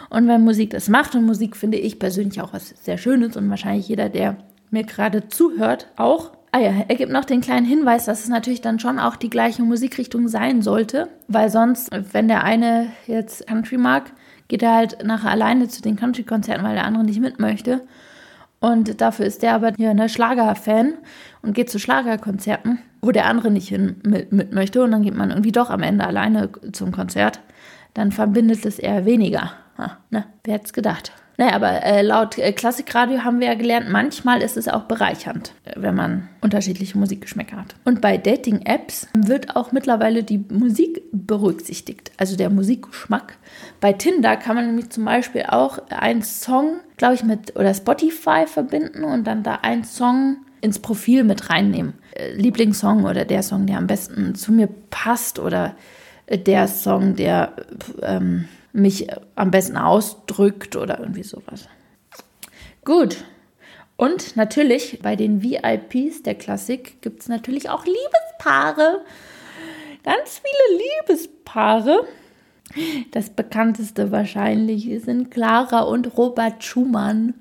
und 0.10 0.28
wenn 0.28 0.44
Musik 0.44 0.72
das 0.72 0.90
macht. 0.90 1.14
Und 1.16 1.26
Musik 1.26 1.56
finde 1.56 1.78
ich 1.78 2.00
persönlich 2.00 2.42
auch 2.42 2.54
was 2.54 2.70
sehr 2.70 2.98
Schönes 2.98 3.38
und 3.38 3.50
wahrscheinlich 3.50 3.88
jeder, 3.88 4.10
der 4.10 4.38
mir 4.72 4.84
gerade 4.84 5.28
zuhört, 5.28 5.88
auch. 5.96 6.32
Ah 6.52 6.60
ja, 6.60 6.74
er 6.88 6.96
gibt 6.96 7.12
noch 7.12 7.24
den 7.24 7.40
kleinen 7.40 7.66
Hinweis, 7.66 8.06
dass 8.06 8.24
es 8.24 8.30
natürlich 8.30 8.62
dann 8.62 8.80
schon 8.80 9.00
auch 9.00 9.16
die 9.16 9.30
gleiche 9.30 9.62
Musikrichtung 9.62 10.28
sein 10.28 10.62
sollte, 10.62 11.08
weil 11.28 11.50
sonst, 11.50 11.90
wenn 12.12 12.28
der 12.28 12.44
eine 12.44 12.88
jetzt 13.08 13.48
Country 13.48 13.78
mag, 13.78 14.12
geht 14.48 14.64
er 14.64 14.76
halt 14.76 15.06
nachher 15.06 15.30
alleine 15.32 15.70
zu 15.70 15.82
den 15.82 15.96
Country-Konzerten, 15.96 16.64
weil 16.64 16.76
der 16.76 16.86
andere 16.86 17.06
nicht 17.06 17.22
mit 17.22 17.40
möchte. 17.40 17.82
Und 18.62 19.02
dafür 19.02 19.26
ist 19.26 19.42
der 19.42 19.56
aber 19.56 19.74
hier 19.76 19.90
ein 19.90 20.08
Schlager-Fan 20.08 20.94
und 21.42 21.54
geht 21.54 21.70
zu 21.72 21.80
Schlagerkonzerten, 21.80 22.78
wo 23.02 23.12
der 23.12 23.26
andere 23.26 23.50
nicht 23.50 23.68
hin 23.68 24.00
mit, 24.06 24.32
mit 24.32 24.54
möchte. 24.54 24.84
Und 24.84 24.92
dann 24.92 25.02
geht 25.02 25.18
man 25.18 25.32
irgendwie 25.32 25.52
doch 25.52 25.72
am 25.72 25.82
Ende 25.82 26.06
alleine 26.06 26.50
zum 26.72 26.92
Konzert. 26.92 27.40
Dann 27.96 28.12
verbindet 28.12 28.64
es 28.66 28.78
eher 28.78 29.06
weniger. 29.06 29.52
Ha, 29.80 29.98
ne? 30.12 30.26
Wer 30.44 30.54
hätte 30.54 30.66
es 30.66 30.74
gedacht? 30.74 31.12
Naja, 31.38 31.54
aber 31.54 31.84
äh, 31.84 32.02
laut 32.02 32.38
äh, 32.38 32.52
Klassikradio 32.52 33.24
haben 33.24 33.40
wir 33.40 33.48
ja 33.48 33.54
gelernt, 33.56 33.90
manchmal 33.90 34.42
ist 34.42 34.58
es 34.58 34.68
auch 34.68 34.84
bereichernd, 34.84 35.54
äh, 35.66 35.74
wenn 35.76 35.96
man 35.96 36.30
unterschiedliche 36.42 36.98
Musikgeschmäcker 36.98 37.58
hat. 37.58 37.76
Und 37.84 38.02
bei 38.02 38.18
Dating-Apps 38.18 39.08
wird 39.18 39.56
auch 39.56 39.72
mittlerweile 39.72 40.24
die 40.24 40.38
Musik 40.38 41.02
berücksichtigt, 41.12 42.12
also 42.18 42.36
der 42.36 42.50
Musikgeschmack. 42.50 43.38
Bei 43.80 43.94
Tinder 43.94 44.38
kann 44.38 44.56
man 44.56 44.68
nämlich 44.68 44.90
zum 44.90 45.06
Beispiel 45.06 45.46
auch 45.48 45.80
einen 45.90 46.22
Song, 46.22 46.80
glaube 46.98 47.16
ich, 47.16 47.24
mit 47.24 47.56
oder 47.56 47.74
Spotify 47.74 48.46
verbinden 48.46 49.04
und 49.04 49.26
dann 49.26 49.44
da 49.44 49.56
einen 49.62 49.84
Song 49.84 50.38
ins 50.62 50.80
Profil 50.80 51.24
mit 51.24 51.50
reinnehmen. 51.50 51.94
Äh, 52.14 52.34
Lieblingssong 52.34 53.06
oder 53.06 53.26
der 53.26 53.44
Song, 53.44 53.66
der 53.66 53.78
am 53.78 53.88
besten 53.88 54.36
zu 54.36 54.52
mir 54.52 54.70
passt 54.90 55.40
oder 55.40 55.76
äh, 56.28 56.38
der 56.38 56.68
Song, 56.68 57.16
der 57.16 57.54
ähm, 58.04 58.46
mich 58.74 59.08
am 59.36 59.52
besten 59.52 59.78
ausdrückt 59.78 60.76
oder 60.76 61.00
irgendwie 61.00 61.24
sowas. 61.24 61.68
Gut. 62.86 63.24
Und 63.98 64.36
natürlich 64.36 65.00
bei 65.04 65.16
den 65.16 65.44
VIPs 65.44 66.24
der 66.24 66.36
Klassik 66.36 67.02
gibt 67.02 67.22
es 67.22 67.30
natürlich 67.30 67.70
auch 67.70 67.86
Liebespaare. 67.86 69.02
Ganz 70.04 70.42
viele 70.42 70.82
Liebespaare. 70.82 72.08
Das 73.12 73.30
bekannteste 73.30 74.12
wahrscheinlich 74.12 74.90
sind 75.04 75.30
Clara 75.30 75.82
und 75.82 76.18
Robert 76.18 76.64
Schumann. 76.64 77.36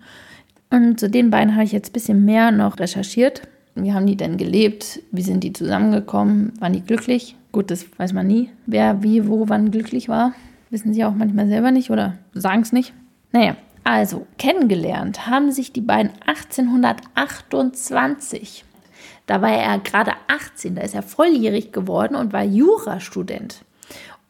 Und 0.70 1.00
zu 1.00 1.08
den 1.08 1.30
beiden 1.30 1.54
habe 1.54 1.64
ich 1.64 1.72
jetzt 1.72 1.90
ein 1.90 1.92
bisschen 1.94 2.24
mehr 2.24 2.50
noch 2.50 2.78
recherchiert. 2.78 3.42
Wie 3.74 3.92
haben 3.92 4.06
die 4.06 4.16
denn 4.16 4.36
gelebt? 4.36 5.00
Wie 5.10 5.22
sind 5.22 5.42
die 5.42 5.52
zusammengekommen? 5.52 6.52
Waren 6.60 6.72
die 6.72 6.82
glücklich? 6.82 7.36
Gut, 7.52 7.70
das 7.70 7.86
weiß 7.98 8.12
man 8.12 8.26
nie, 8.26 8.50
wer 8.66 9.02
wie, 9.02 9.26
wo, 9.26 9.48
wann 9.48 9.70
glücklich 9.70 10.08
war. 10.08 10.34
Wissen 10.70 10.94
sie 10.94 11.04
auch 11.04 11.14
manchmal 11.14 11.48
selber 11.48 11.72
nicht 11.72 11.90
oder 11.90 12.16
sagen 12.32 12.62
es 12.62 12.72
nicht. 12.72 12.94
Naja, 13.32 13.56
also 13.84 14.26
kennengelernt 14.38 15.26
haben 15.26 15.52
sich 15.52 15.72
die 15.72 15.80
beiden 15.80 16.12
1828. 16.26 18.64
Da 19.26 19.42
war 19.42 19.50
er 19.50 19.78
gerade 19.78 20.12
18, 20.28 20.76
da 20.76 20.82
ist 20.82 20.94
er 20.94 21.02
volljährig 21.02 21.72
geworden 21.72 22.14
und 22.14 22.32
war 22.32 22.44
Jurastudent 22.44 23.64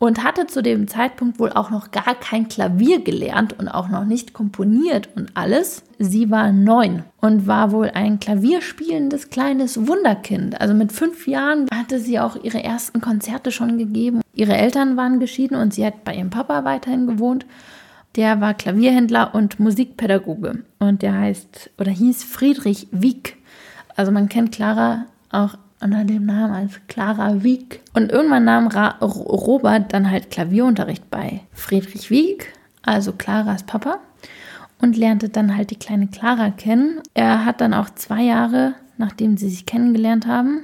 und 0.01 0.25
hatte 0.25 0.47
zu 0.47 0.63
dem 0.63 0.89
Zeitpunkt 0.89 1.39
wohl 1.39 1.53
auch 1.53 1.71
noch 1.71 1.91
gar 1.91 2.15
kein 2.15 2.49
Klavier 2.49 3.05
gelernt 3.05 3.59
und 3.59 3.69
auch 3.69 3.89
noch 3.91 4.07
nicht 4.07 4.33
komponiert 4.33 5.11
und 5.15 5.31
alles. 5.35 5.85
Sie 5.99 6.31
war 6.31 6.53
neun 6.53 7.05
und 7.21 7.47
war 7.47 7.71
wohl 7.71 7.91
ein 7.91 8.19
klavierspielendes 8.19 9.29
kleines 9.29 9.87
Wunderkind. 9.87 10.59
Also 10.59 10.73
mit 10.73 10.91
fünf 10.91 11.29
Jahren 11.29 11.67
hatte 11.73 12.01
sie 12.01 12.19
auch 12.19 12.43
ihre 12.43 12.65
ersten 12.65 13.03
Konzerte 13.03 13.53
schon 13.53 13.77
gegeben. 13.77 14.23
Ihre 14.33 14.57
Eltern 14.57 14.97
waren 14.97 15.21
geschieden 15.21 15.57
und 15.57 15.75
sie 15.75 15.85
hat 15.85 16.03
bei 16.03 16.15
ihrem 16.15 16.31
Papa 16.31 16.65
weiterhin 16.65 17.07
gewohnt. 17.07 17.45
Der 18.17 18.41
war 18.41 18.55
Klavierhändler 18.55 19.35
und 19.35 19.61
Musikpädagoge 19.61 20.65
und 20.79 21.03
der 21.03 21.13
heißt 21.13 21.73
oder 21.79 21.91
hieß 21.91 22.25
Friedrich 22.25 22.89
Wieck. 22.91 23.37
Also 23.97 24.13
man 24.13 24.31
kennt 24.31 24.53
Clara 24.53 25.05
auch 25.31 25.59
unter 25.81 26.05
dem 26.05 26.27
Namen 26.27 26.53
als 26.53 26.81
Clara 26.89 27.43
Wieck. 27.43 27.81
Und 27.95 28.13
irgendwann 28.13 28.45
nahm 28.45 28.69
Ra 28.69 28.97
Robert 29.01 29.93
dann 29.93 30.11
halt 30.11 30.31
Klavierunterricht 30.31 31.11
bei 31.11 31.41
Friedrich 31.53 32.11
Wieck, 32.11 32.53
also 32.83 33.13
Claras 33.13 33.65
Papa, 33.65 33.99
und 34.81 34.97
lernte 34.97 35.29
dann 35.29 35.57
halt 35.57 35.71
die 35.71 35.79
kleine 35.79 36.09
Clara 36.09 36.51
kennen. 36.51 37.01
Er 37.15 37.45
hat 37.45 37.61
dann 37.61 37.75
auch 37.75 37.91
zwei 37.91 38.23
Jahre, 38.23 38.75
nachdem 38.99 39.37
sie 39.37 39.49
sich 39.49 39.67
kennengelernt 39.67 40.27
haben, 40.27 40.61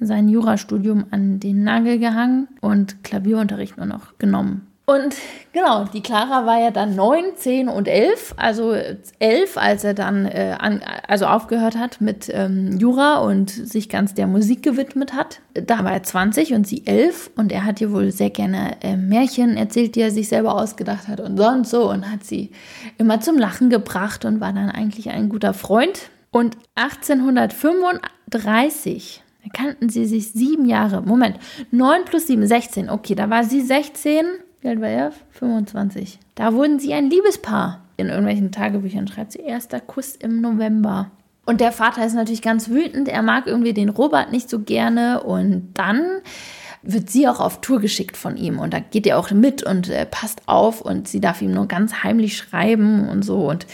sein 0.00 0.28
Jurastudium 0.28 1.06
an 1.10 1.40
den 1.40 1.64
Nagel 1.64 1.98
gehangen 1.98 2.48
und 2.60 3.04
Klavierunterricht 3.04 3.76
nur 3.76 3.86
noch 3.86 4.18
genommen. 4.18 4.66
Und 4.86 5.16
genau, 5.52 5.86
die 5.86 6.02
Clara 6.02 6.44
war 6.44 6.60
ja 6.60 6.70
dann 6.70 6.94
9, 6.94 7.36
10 7.36 7.68
und 7.68 7.88
11, 7.88 8.34
also 8.36 8.76
11, 9.18 9.56
als 9.56 9.82
er 9.82 9.94
dann 9.94 10.26
äh, 10.26 10.56
an, 10.58 10.82
also 11.08 11.24
aufgehört 11.24 11.78
hat 11.78 12.02
mit 12.02 12.30
ähm, 12.30 12.76
Jura 12.78 13.20
und 13.20 13.48
sich 13.48 13.88
ganz 13.88 14.12
der 14.12 14.26
Musik 14.26 14.62
gewidmet 14.62 15.14
hat. 15.14 15.40
Da 15.54 15.84
war 15.84 15.92
er 15.92 16.02
20 16.02 16.52
und 16.52 16.66
sie 16.66 16.86
11 16.86 17.30
und 17.34 17.50
er 17.50 17.64
hat 17.64 17.80
ihr 17.80 17.92
wohl 17.92 18.12
sehr 18.12 18.28
gerne 18.28 18.76
äh, 18.82 18.98
Märchen 18.98 19.56
erzählt, 19.56 19.96
die 19.96 20.02
er 20.02 20.10
sich 20.10 20.28
selber 20.28 20.54
ausgedacht 20.54 21.08
hat 21.08 21.20
und 21.20 21.38
sonst 21.38 21.70
so 21.70 21.90
und 21.90 22.10
hat 22.10 22.24
sie 22.24 22.50
immer 22.98 23.20
zum 23.20 23.38
Lachen 23.38 23.70
gebracht 23.70 24.26
und 24.26 24.40
war 24.40 24.52
dann 24.52 24.68
eigentlich 24.68 25.08
ein 25.08 25.30
guter 25.30 25.54
Freund. 25.54 26.10
Und 26.30 26.58
1835 26.74 29.22
kannten 29.54 29.88
sie 29.88 30.04
sich 30.04 30.32
sieben 30.32 30.66
Jahre. 30.66 31.00
Moment, 31.00 31.38
9 31.70 32.04
plus 32.04 32.26
7, 32.26 32.46
16. 32.46 32.90
Okay, 32.90 33.14
da 33.14 33.30
war 33.30 33.44
sie 33.44 33.62
16 33.62 34.26
wie 34.64 34.70
alt 34.70 34.80
war 34.80 34.88
er? 34.88 35.12
25. 35.32 36.18
Da 36.34 36.54
wurden 36.54 36.78
sie 36.78 36.94
ein 36.94 37.10
Liebespaar. 37.10 37.82
In 37.98 38.08
irgendwelchen 38.08 38.50
Tagebüchern 38.50 39.06
schreibt 39.06 39.32
sie 39.32 39.40
erster 39.40 39.78
Kuss 39.78 40.16
im 40.16 40.40
November. 40.40 41.10
Und 41.44 41.60
der 41.60 41.70
Vater 41.70 42.06
ist 42.06 42.14
natürlich 42.14 42.40
ganz 42.40 42.70
wütend. 42.70 43.08
Er 43.08 43.20
mag 43.20 43.46
irgendwie 43.46 43.74
den 43.74 43.90
Robert 43.90 44.32
nicht 44.32 44.48
so 44.48 44.60
gerne. 44.60 45.22
Und 45.22 45.68
dann 45.74 46.02
wird 46.82 47.10
sie 47.10 47.28
auch 47.28 47.40
auf 47.40 47.60
Tour 47.60 47.78
geschickt 47.78 48.16
von 48.16 48.38
ihm. 48.38 48.58
Und 48.58 48.72
da 48.72 48.80
geht 48.80 49.06
er 49.06 49.18
auch 49.18 49.30
mit 49.32 49.62
und 49.62 49.90
äh, 49.90 50.06
passt 50.06 50.40
auf. 50.46 50.80
Und 50.80 51.08
sie 51.08 51.20
darf 51.20 51.42
ihm 51.42 51.52
nur 51.52 51.68
ganz 51.68 52.02
heimlich 52.02 52.38
schreiben 52.38 53.06
und 53.10 53.22
so. 53.22 53.50
Und 53.50 53.66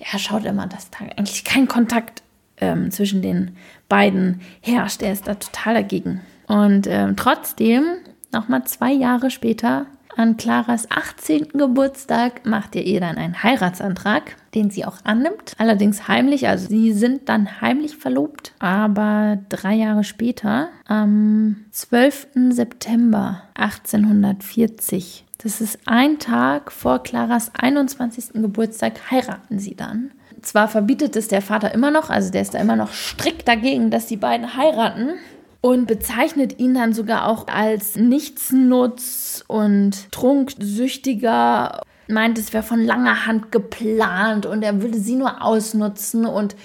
er 0.00 0.18
schaut 0.18 0.44
immer, 0.44 0.66
dass 0.66 0.90
da 0.90 1.04
eigentlich 1.16 1.44
kein 1.44 1.68
Kontakt 1.68 2.24
ähm, 2.56 2.90
zwischen 2.90 3.22
den 3.22 3.52
beiden 3.88 4.40
herrscht. 4.60 5.02
Er 5.02 5.12
ist 5.12 5.28
da 5.28 5.36
total 5.36 5.74
dagegen. 5.74 6.20
Und 6.48 6.88
ähm, 6.88 7.14
trotzdem, 7.14 7.84
nochmal 8.32 8.64
zwei 8.64 8.92
Jahre 8.92 9.30
später, 9.30 9.86
an 10.16 10.36
Claras 10.36 10.90
18. 10.90 11.48
Geburtstag 11.54 12.44
macht 12.46 12.74
ihr 12.74 12.84
ihr 12.84 13.00
dann 13.00 13.16
einen 13.16 13.42
Heiratsantrag, 13.42 14.36
den 14.54 14.70
sie 14.70 14.84
auch 14.84 14.98
annimmt. 15.04 15.54
Allerdings 15.58 16.08
heimlich, 16.08 16.48
also 16.48 16.68
sie 16.68 16.92
sind 16.92 17.28
dann 17.28 17.60
heimlich 17.60 17.96
verlobt. 17.96 18.52
Aber 18.58 19.38
drei 19.48 19.74
Jahre 19.74 20.04
später, 20.04 20.68
am 20.86 21.64
12. 21.70 22.28
September 22.50 23.42
1840, 23.54 25.24
das 25.42 25.60
ist 25.60 25.78
ein 25.86 26.18
Tag 26.18 26.70
vor 26.70 27.02
Claras 27.02 27.50
21. 27.54 28.34
Geburtstag, 28.34 29.10
heiraten 29.10 29.58
sie 29.58 29.74
dann. 29.74 30.12
Zwar 30.42 30.68
verbietet 30.68 31.14
es 31.16 31.28
der 31.28 31.42
Vater 31.42 31.72
immer 31.72 31.90
noch, 31.90 32.10
also 32.10 32.30
der 32.30 32.42
ist 32.42 32.54
da 32.54 32.58
immer 32.58 32.76
noch 32.76 32.92
strikt 32.92 33.46
dagegen, 33.46 33.90
dass 33.90 34.06
die 34.06 34.16
beiden 34.16 34.56
heiraten 34.56 35.14
und 35.62 35.86
bezeichnet 35.86 36.58
ihn 36.58 36.74
dann 36.74 36.92
sogar 36.92 37.28
auch 37.28 37.46
als 37.46 37.96
Nichtsnutz 37.96 39.44
und 39.46 40.10
Trunksüchtiger. 40.10 41.80
meint, 42.08 42.36
es 42.36 42.52
wäre 42.52 42.64
von 42.64 42.84
langer 42.84 43.26
Hand 43.26 43.52
geplant 43.52 44.44
und 44.44 44.62
er 44.62 44.82
würde 44.82 44.98
sie 44.98 45.14
nur 45.14 45.40
ausnutzen. 45.40 46.26
Und 46.26 46.56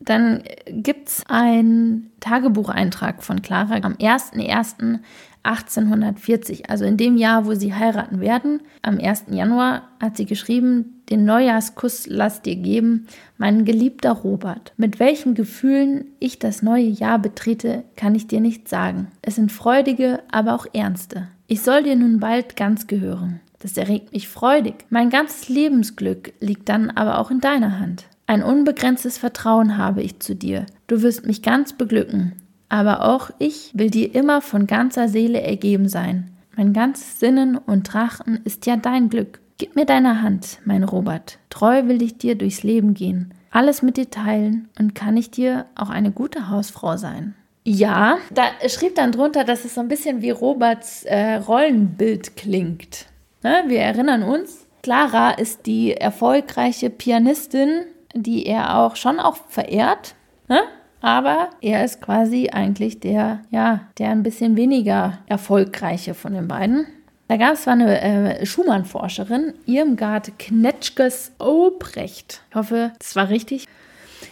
dann 0.00 0.42
gibt 0.66 1.08
es 1.08 1.24
einen 1.28 2.10
Tagebucheintrag 2.20 3.22
von 3.22 3.42
Clara 3.42 3.76
am 3.82 3.94
1.1. 3.94 5.00
1840, 5.46 6.70
also 6.70 6.84
in 6.84 6.96
dem 6.96 7.16
Jahr, 7.16 7.46
wo 7.46 7.54
sie 7.54 7.74
heiraten 7.74 8.20
werden. 8.20 8.60
Am 8.82 8.98
1. 8.98 9.24
Januar 9.30 9.88
hat 10.00 10.16
sie 10.16 10.26
geschrieben, 10.26 11.02
den 11.10 11.24
Neujahrskuss 11.24 12.06
lass 12.08 12.42
dir 12.42 12.56
geben, 12.56 13.06
mein 13.38 13.64
geliebter 13.64 14.12
Robert. 14.12 14.72
Mit 14.76 14.98
welchen 14.98 15.34
Gefühlen 15.34 16.06
ich 16.18 16.38
das 16.38 16.62
neue 16.62 16.88
Jahr 16.88 17.18
betrete, 17.18 17.84
kann 17.96 18.14
ich 18.14 18.26
dir 18.26 18.40
nicht 18.40 18.68
sagen. 18.68 19.08
Es 19.22 19.36
sind 19.36 19.52
freudige, 19.52 20.20
aber 20.30 20.54
auch 20.54 20.66
ernste. 20.72 21.28
Ich 21.46 21.62
soll 21.62 21.84
dir 21.84 21.96
nun 21.96 22.18
bald 22.18 22.56
ganz 22.56 22.86
gehören. 22.86 23.40
Das 23.60 23.76
erregt 23.76 24.12
mich 24.12 24.28
freudig. 24.28 24.84
Mein 24.90 25.10
ganzes 25.10 25.48
Lebensglück 25.48 26.32
liegt 26.40 26.68
dann 26.68 26.90
aber 26.90 27.18
auch 27.18 27.30
in 27.30 27.40
deiner 27.40 27.78
Hand. 27.78 28.04
Ein 28.26 28.42
unbegrenztes 28.42 29.18
Vertrauen 29.18 29.78
habe 29.78 30.02
ich 30.02 30.18
zu 30.18 30.34
dir. 30.34 30.66
Du 30.88 31.02
wirst 31.02 31.26
mich 31.26 31.42
ganz 31.42 31.72
beglücken. 31.72 32.32
Aber 32.68 33.04
auch 33.04 33.30
ich 33.38 33.70
will 33.74 33.90
dir 33.90 34.14
immer 34.14 34.40
von 34.42 34.66
ganzer 34.66 35.08
Seele 35.08 35.40
ergeben 35.40 35.88
sein. 35.88 36.30
Mein 36.56 36.72
ganzes 36.72 37.20
Sinnen 37.20 37.56
und 37.56 37.86
Trachten 37.86 38.40
ist 38.44 38.66
ja 38.66 38.76
dein 38.76 39.08
Glück. 39.08 39.40
Gib 39.58 39.76
mir 39.76 39.86
deine 39.86 40.22
Hand, 40.22 40.58
mein 40.64 40.84
Robert. 40.84 41.38
Treu 41.50 41.86
will 41.86 42.02
ich 42.02 42.18
dir 42.18 42.34
durchs 42.34 42.62
Leben 42.62 42.94
gehen, 42.94 43.32
alles 43.50 43.82
mit 43.82 43.96
dir 43.96 44.10
teilen 44.10 44.68
und 44.78 44.94
kann 44.94 45.16
ich 45.16 45.30
dir 45.30 45.66
auch 45.74 45.88
eine 45.88 46.10
gute 46.10 46.50
Hausfrau 46.50 46.96
sein. 46.96 47.34
Ja, 47.64 48.18
da 48.30 48.44
schrieb 48.68 48.94
dann 48.94 49.12
drunter, 49.12 49.44
dass 49.44 49.64
es 49.64 49.74
so 49.74 49.80
ein 49.80 49.88
bisschen 49.88 50.22
wie 50.22 50.30
Roberts 50.30 51.04
äh, 51.04 51.36
Rollenbild 51.36 52.36
klingt. 52.36 53.06
Ne? 53.42 53.64
Wir 53.66 53.80
erinnern 53.80 54.22
uns, 54.22 54.66
Clara 54.82 55.32
ist 55.32 55.66
die 55.66 55.92
erfolgreiche 55.92 56.90
Pianistin, 56.90 57.86
die 58.14 58.46
er 58.46 58.78
auch 58.78 58.94
schon 58.94 59.18
auch 59.18 59.36
verehrt. 59.48 60.14
Ne? 60.48 60.60
Aber 61.06 61.50
er 61.60 61.84
ist 61.84 62.00
quasi 62.00 62.50
eigentlich 62.52 62.98
der, 62.98 63.38
ja, 63.52 63.82
der 63.96 64.10
ein 64.10 64.24
bisschen 64.24 64.56
weniger 64.56 65.18
erfolgreiche 65.26 66.14
von 66.14 66.34
den 66.34 66.48
beiden. 66.48 66.84
Da 67.28 67.36
gab 67.36 67.52
es 67.52 67.68
eine 67.68 68.00
äh, 68.00 68.44
Schumann-Forscherin, 68.44 69.54
Irmgard 69.66 70.36
Knetschkes 70.36 71.30
Obrecht. 71.38 72.42
Ich 72.50 72.56
hoffe, 72.56 72.90
das 72.98 73.14
war 73.14 73.28
richtig 73.28 73.68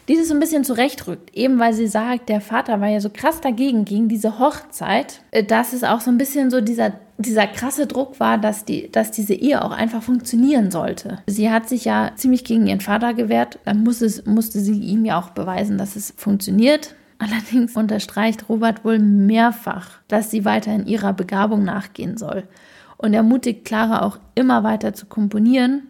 die 0.08 0.16
das 0.16 0.28
so 0.28 0.34
ein 0.34 0.40
bisschen 0.40 0.64
zurechtrückt, 0.64 1.34
eben 1.34 1.58
weil 1.58 1.72
sie 1.72 1.86
sagt, 1.86 2.28
der 2.28 2.40
Vater 2.40 2.80
war 2.80 2.88
ja 2.88 3.00
so 3.00 3.10
krass 3.10 3.40
dagegen, 3.40 3.84
gegen 3.84 4.08
diese 4.08 4.38
Hochzeit, 4.38 5.20
äh, 5.30 5.44
dass 5.44 5.72
es 5.72 5.84
auch 5.84 6.00
so 6.00 6.10
ein 6.10 6.18
bisschen 6.18 6.50
so 6.50 6.60
dieser, 6.60 6.92
dieser 7.16 7.46
krasse 7.46 7.86
Druck 7.86 8.18
war, 8.20 8.38
dass, 8.38 8.64
die, 8.64 8.90
dass 8.90 9.10
diese 9.10 9.34
Ehe 9.34 9.64
auch 9.64 9.70
einfach 9.70 10.02
funktionieren 10.02 10.70
sollte. 10.70 11.18
Sie 11.26 11.50
hat 11.50 11.68
sich 11.68 11.84
ja 11.84 12.12
ziemlich 12.16 12.44
gegen 12.44 12.66
ihren 12.66 12.80
Vater 12.80 13.14
gewehrt, 13.14 13.58
dann 13.64 13.84
musste, 13.84 14.06
es, 14.06 14.26
musste 14.26 14.60
sie 14.60 14.78
ihm 14.78 15.04
ja 15.04 15.18
auch 15.18 15.30
beweisen, 15.30 15.78
dass 15.78 15.96
es 15.96 16.12
funktioniert. 16.16 16.94
Allerdings 17.18 17.76
unterstreicht 17.76 18.48
Robert 18.48 18.84
wohl 18.84 18.98
mehrfach, 18.98 20.00
dass 20.08 20.30
sie 20.30 20.44
weiter 20.44 20.74
in 20.74 20.86
ihrer 20.86 21.12
Begabung 21.12 21.64
nachgehen 21.64 22.16
soll 22.16 22.44
und 22.96 23.14
ermutigt 23.14 23.64
Clara 23.64 24.02
auch 24.02 24.18
immer 24.34 24.64
weiter 24.64 24.94
zu 24.94 25.06
komponieren. 25.06 25.82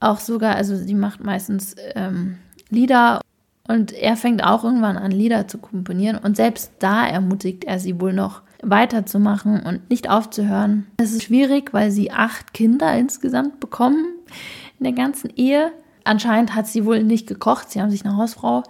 Auch 0.00 0.18
sogar, 0.18 0.56
also 0.56 0.76
sie 0.76 0.94
macht 0.94 1.22
meistens 1.22 1.76
ähm, 1.94 2.38
Lieder 2.68 3.20
und 3.68 3.92
er 3.92 4.16
fängt 4.16 4.42
auch 4.42 4.64
irgendwann 4.64 4.96
an, 4.96 5.12
Lieder 5.12 5.46
zu 5.46 5.58
komponieren. 5.58 6.18
Und 6.18 6.36
selbst 6.36 6.72
da 6.80 7.06
ermutigt 7.06 7.64
er 7.64 7.78
sie 7.78 8.00
wohl 8.00 8.12
noch 8.12 8.42
weiterzumachen 8.62 9.60
und 9.60 9.90
nicht 9.90 10.08
aufzuhören. 10.08 10.86
Es 10.96 11.12
ist 11.12 11.24
schwierig, 11.24 11.72
weil 11.72 11.90
sie 11.90 12.10
acht 12.10 12.54
Kinder 12.54 12.96
insgesamt 12.96 13.60
bekommen 13.60 14.06
in 14.78 14.84
der 14.84 14.92
ganzen 14.92 15.30
Ehe. 15.36 15.72
Anscheinend 16.04 16.54
hat 16.54 16.66
sie 16.66 16.84
wohl 16.84 17.02
nicht 17.02 17.26
gekocht. 17.26 17.70
Sie 17.70 17.80
haben 17.80 17.90
sich 17.90 18.04
eine 18.04 18.16
Hausfrau 18.16 18.62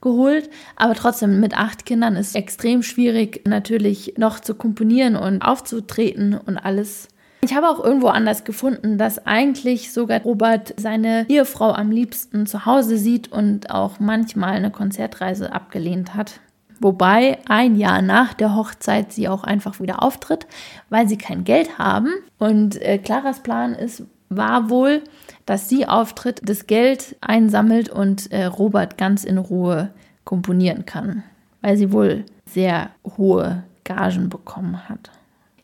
geholt. 0.00 0.50
Aber 0.76 0.94
trotzdem, 0.94 1.40
mit 1.40 1.56
acht 1.56 1.86
Kindern 1.86 2.16
ist 2.16 2.28
es 2.28 2.34
extrem 2.34 2.82
schwierig, 2.82 3.42
natürlich 3.46 4.14
noch 4.18 4.40
zu 4.40 4.54
komponieren 4.54 5.16
und 5.16 5.42
aufzutreten 5.42 6.34
und 6.34 6.58
alles 6.58 7.08
ich 7.42 7.54
habe 7.54 7.68
auch 7.68 7.78
irgendwo 7.78 8.08
anders 8.08 8.42
gefunden, 8.42 8.98
dass 8.98 9.24
eigentlich 9.24 9.92
sogar 9.92 10.20
Robert 10.22 10.74
seine 10.78 11.26
Ehefrau 11.28 11.70
am 11.72 11.92
liebsten 11.92 12.46
zu 12.46 12.66
Hause 12.66 12.98
sieht 12.98 13.30
und 13.30 13.70
auch 13.70 14.00
manchmal 14.00 14.56
eine 14.56 14.72
Konzertreise 14.72 15.52
abgelehnt 15.52 16.14
hat. 16.14 16.40
Wobei 16.80 17.38
ein 17.48 17.76
Jahr 17.76 18.02
nach 18.02 18.34
der 18.34 18.54
Hochzeit 18.54 19.12
sie 19.12 19.28
auch 19.28 19.44
einfach 19.44 19.80
wieder 19.80 20.02
auftritt, 20.02 20.46
weil 20.90 21.08
sie 21.08 21.18
kein 21.18 21.44
Geld 21.44 21.78
haben. 21.78 22.08
Und 22.38 22.80
äh, 22.82 22.98
Claras 22.98 23.42
Plan 23.42 23.74
ist, 23.74 24.02
war 24.28 24.68
wohl, 24.70 25.02
dass 25.46 25.68
sie 25.68 25.86
auftritt, 25.86 26.40
das 26.44 26.66
Geld 26.66 27.16
einsammelt 27.20 27.88
und 27.88 28.30
äh, 28.32 28.44
Robert 28.44 28.98
ganz 28.98 29.24
in 29.24 29.38
Ruhe 29.38 29.90
komponieren 30.24 30.84
kann, 30.86 31.22
weil 31.62 31.76
sie 31.76 31.92
wohl 31.92 32.24
sehr 32.44 32.90
hohe 33.16 33.62
Gagen 33.84 34.28
bekommen 34.28 34.88
hat. 34.88 35.10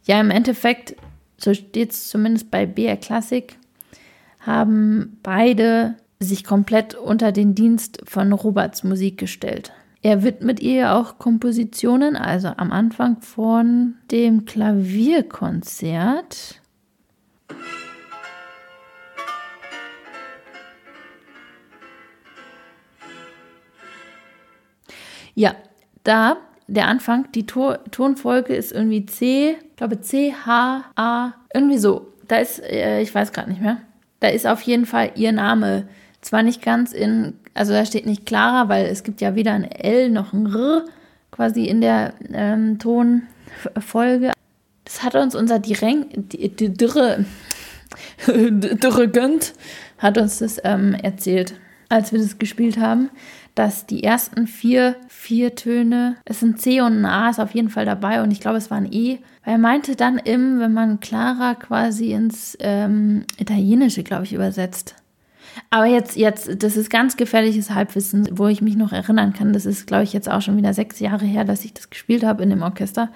Ja, 0.04 0.20
im 0.20 0.30
Endeffekt 0.30 0.94
so 1.42 1.54
steht 1.54 1.90
es 1.90 2.08
zumindest 2.08 2.50
bei 2.50 2.66
BR 2.66 2.96
Classic, 2.96 3.56
haben 4.40 5.18
beide 5.22 5.96
sich 6.20 6.44
komplett 6.44 6.94
unter 6.94 7.32
den 7.32 7.54
Dienst 7.54 8.00
von 8.04 8.32
Roberts 8.32 8.84
Musik 8.84 9.18
gestellt. 9.18 9.72
Er 10.04 10.24
widmet 10.24 10.58
ihr 10.60 10.94
auch 10.94 11.18
Kompositionen, 11.18 12.16
also 12.16 12.48
am 12.56 12.72
Anfang 12.72 13.20
von 13.20 13.94
dem 14.10 14.44
Klavierkonzert. 14.44 16.60
Ja, 25.34 25.54
da 26.02 26.36
der 26.66 26.88
Anfang, 26.88 27.30
die 27.32 27.46
to 27.46 27.76
Tonfolge 27.90 28.54
ist 28.54 28.72
irgendwie 28.72 29.06
C, 29.06 29.56
ich 29.70 29.76
glaube 29.76 30.00
C, 30.00 30.34
H, 30.34 30.84
A, 30.96 31.34
irgendwie 31.54 31.78
so. 31.78 32.12
Da 32.28 32.36
ist, 32.36 32.60
äh, 32.60 33.00
ich 33.02 33.14
weiß 33.14 33.32
gerade 33.32 33.50
nicht 33.50 33.60
mehr. 33.60 33.78
Da 34.20 34.28
ist 34.28 34.46
auf 34.46 34.62
jeden 34.62 34.86
Fall 34.86 35.12
ihr 35.16 35.32
Name. 35.32 35.88
Zwar 36.22 36.42
nicht 36.42 36.62
ganz 36.62 36.92
in, 36.92 37.34
also 37.54 37.72
da 37.72 37.84
steht 37.84 38.06
nicht 38.06 38.26
Clara, 38.26 38.68
weil 38.68 38.86
es 38.86 39.02
gibt 39.02 39.20
ja 39.20 39.34
weder 39.34 39.52
ein 39.52 39.70
L 39.70 40.10
noch 40.10 40.32
ein 40.32 40.46
R 40.46 40.84
quasi 41.30 41.64
in 41.64 41.80
der 41.80 42.14
ähm, 42.32 42.78
Tonfolge. 42.78 44.32
Das 44.84 45.02
hat 45.02 45.14
uns 45.14 45.34
unser 45.34 45.58
die 45.58 45.74
Dirre, 45.74 47.24
Dirigent 48.26 49.52
hat 49.98 50.18
uns 50.18 50.38
das 50.38 50.60
ähm, 50.64 50.94
erzählt, 50.94 51.54
als 51.88 52.12
wir 52.12 52.18
das 52.18 52.38
gespielt 52.38 52.78
haben 52.78 53.10
dass 53.54 53.86
die 53.86 54.02
ersten 54.02 54.46
vier, 54.46 54.96
vier 55.08 55.54
Töne, 55.54 56.16
es 56.24 56.40
sind 56.40 56.60
C 56.60 56.80
und 56.80 57.00
ein 57.00 57.04
A 57.04 57.28
ist 57.28 57.40
auf 57.40 57.54
jeden 57.54 57.68
Fall 57.68 57.84
dabei 57.84 58.22
und 58.22 58.30
ich 58.30 58.40
glaube, 58.40 58.58
es 58.58 58.70
war 58.70 58.78
ein 58.78 58.92
E. 58.92 59.18
Weil 59.44 59.54
er 59.54 59.58
meinte 59.58 59.96
dann 59.96 60.18
im, 60.18 60.60
wenn 60.60 60.72
man 60.72 61.00
Clara 61.00 61.54
quasi 61.54 62.12
ins 62.12 62.56
ähm, 62.60 63.24
Italienische, 63.38 64.04
glaube 64.04 64.24
ich, 64.24 64.32
übersetzt. 64.32 64.94
Aber 65.70 65.86
jetzt, 65.86 66.16
jetzt, 66.16 66.62
das 66.62 66.76
ist 66.76 66.90
ganz 66.90 67.16
gefährliches 67.16 67.70
Halbwissen, 67.70 68.28
wo 68.32 68.46
ich 68.46 68.62
mich 68.62 68.76
noch 68.76 68.92
erinnern 68.92 69.32
kann. 69.32 69.52
Das 69.52 69.66
ist, 69.66 69.86
glaube 69.86 70.04
ich, 70.04 70.12
jetzt 70.12 70.30
auch 70.30 70.42
schon 70.42 70.56
wieder 70.56 70.74
sechs 70.74 71.00
Jahre 71.00 71.24
her, 71.24 71.44
dass 71.44 71.64
ich 71.64 71.72
das 71.74 71.90
gespielt 71.90 72.24
habe 72.24 72.42
in 72.42 72.50
dem 72.50 72.62
Orchester. 72.62 73.10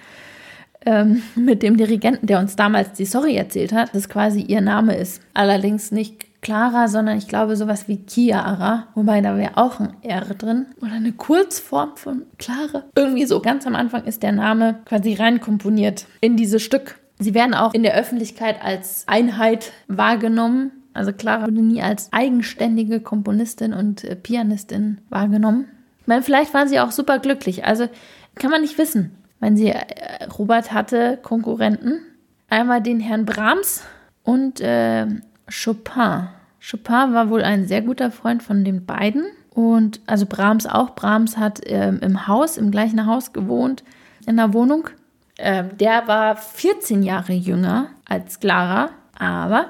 Ähm, 0.84 1.22
mit 1.34 1.62
dem 1.62 1.76
Dirigenten, 1.76 2.26
der 2.26 2.38
uns 2.38 2.56
damals 2.56 2.92
die 2.92 3.04
Sorry 3.04 3.36
erzählt 3.36 3.72
hat, 3.72 3.94
dass 3.94 4.08
quasi 4.08 4.40
ihr 4.40 4.60
Name 4.60 4.96
ist. 4.96 5.20
Allerdings 5.34 5.90
nicht 5.90 6.26
Clara, 6.46 6.86
sondern 6.86 7.18
ich 7.18 7.26
glaube 7.26 7.56
sowas 7.56 7.88
wie 7.88 8.04
Chiara, 8.08 8.86
wobei 8.94 9.20
da 9.20 9.36
wäre 9.36 9.56
auch 9.56 9.80
ein 9.80 9.94
R 10.02 10.26
drin 10.26 10.66
oder 10.80 10.92
eine 10.92 11.10
Kurzform 11.10 11.96
von 11.96 12.22
Clara. 12.38 12.84
Irgendwie 12.94 13.26
so 13.26 13.40
ganz 13.40 13.66
am 13.66 13.74
Anfang 13.74 14.04
ist 14.04 14.22
der 14.22 14.30
Name 14.30 14.78
quasi 14.84 15.14
reinkomponiert 15.14 16.06
in 16.20 16.36
dieses 16.36 16.62
Stück. 16.62 17.00
Sie 17.18 17.34
werden 17.34 17.54
auch 17.54 17.74
in 17.74 17.82
der 17.82 17.96
Öffentlichkeit 17.96 18.62
als 18.62 19.04
Einheit 19.08 19.72
wahrgenommen. 19.88 20.75
Also 20.96 21.12
Clara 21.12 21.42
wurde 21.42 21.62
nie 21.62 21.82
als 21.82 22.12
eigenständige 22.12 23.00
Komponistin 23.00 23.72
und 23.72 24.04
äh, 24.04 24.16
Pianistin 24.16 24.98
wahrgenommen. 25.10 25.66
Ich 26.00 26.06
meine, 26.06 26.22
vielleicht 26.22 26.54
war 26.54 26.66
sie 26.66 26.80
auch 26.80 26.90
super 26.90 27.18
glücklich. 27.18 27.64
Also 27.64 27.88
kann 28.34 28.50
man 28.50 28.62
nicht 28.62 28.78
wissen. 28.78 29.12
Wenn 29.40 29.56
sie 29.56 29.68
äh, 29.68 30.24
Robert 30.38 30.72
hatte 30.72 31.18
Konkurrenten. 31.22 32.00
Einmal 32.48 32.80
den 32.80 33.00
Herrn 33.00 33.26
Brahms 33.26 33.82
und 34.22 34.60
äh, 34.60 35.06
Chopin. 35.50 36.28
Chopin 36.60 37.12
war 37.12 37.28
wohl 37.28 37.42
ein 37.42 37.66
sehr 37.66 37.82
guter 37.82 38.10
Freund 38.10 38.42
von 38.42 38.64
den 38.64 38.86
beiden. 38.86 39.24
Und 39.50 40.00
also 40.06 40.26
Brahms 40.26 40.66
auch. 40.66 40.94
Brahms 40.94 41.36
hat 41.36 41.60
ähm, 41.64 41.98
im 42.02 42.26
Haus, 42.26 42.56
im 42.56 42.70
gleichen 42.70 43.06
Haus 43.06 43.32
gewohnt, 43.32 43.84
in 44.26 44.36
der 44.36 44.52
Wohnung. 44.52 44.90
Ähm, 45.38 45.70
der 45.78 46.06
war 46.08 46.36
14 46.36 47.02
Jahre 47.02 47.32
jünger 47.32 47.88
als 48.04 48.40
Clara, 48.40 48.90
aber 49.18 49.66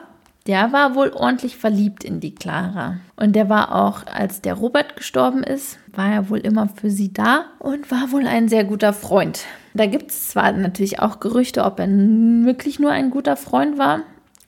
der 0.47 0.73
war 0.73 0.95
wohl 0.95 1.11
ordentlich 1.11 1.57
verliebt 1.57 2.05
in 2.05 2.21
die 2.21 2.35
Clara. 2.35 2.99
Und 3.17 3.35
der 3.35 3.49
war 3.49 3.75
auch, 3.75 4.07
als 4.07 4.41
der 4.41 4.55
Robert 4.55 4.97
gestorben 4.97 5.43
ist, 5.43 5.79
war 5.93 6.13
er 6.13 6.29
wohl 6.29 6.39
immer 6.39 6.69
für 6.69 6.91
sie 6.91 7.13
da 7.13 7.47
und 7.59 7.91
war 7.91 8.13
wohl 8.13 8.27
ein 8.27 8.49
sehr 8.49 8.65
guter 8.65 8.93
Freund. 8.93 9.45
Da 9.75 9.87
gibt 9.87 10.11
es 10.11 10.31
zwar 10.31 10.53
natürlich 10.53 11.01
auch 11.01 11.21
Gerüchte, 11.21 11.65
ob 11.65 11.81
er 11.81 11.89
wirklich 11.89 12.79
nur 12.79 12.93
ein 12.93 13.11
guter 13.11 13.37
Freund 13.37 13.79
war 13.79 14.01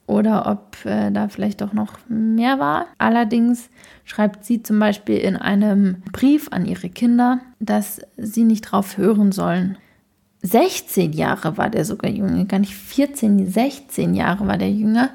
oder 0.07 0.47
ob 0.47 0.85
äh, 0.85 1.11
da 1.11 1.27
vielleicht 1.27 1.61
doch 1.61 1.73
noch 1.73 1.99
mehr 2.07 2.59
war. 2.59 2.87
Allerdings 2.97 3.69
schreibt 4.05 4.43
sie 4.45 4.63
zum 4.63 4.79
Beispiel 4.79 5.17
in 5.17 5.35
einem 5.35 6.01
Brief 6.11 6.47
an 6.51 6.65
ihre 6.65 6.89
Kinder, 6.89 7.39
dass 7.59 8.01
sie 8.17 8.43
nicht 8.43 8.61
drauf 8.61 8.97
hören 8.97 9.31
sollen. 9.31 9.77
16 10.41 11.13
Jahre 11.13 11.57
war 11.57 11.69
der 11.69 11.85
sogar 11.85 12.09
Junge, 12.09 12.45
gar 12.45 12.59
nicht 12.59 12.73
14, 12.73 13.45
16 13.45 14.15
Jahre 14.15 14.47
war 14.47 14.57
der 14.57 14.71
Jünger. 14.71 15.09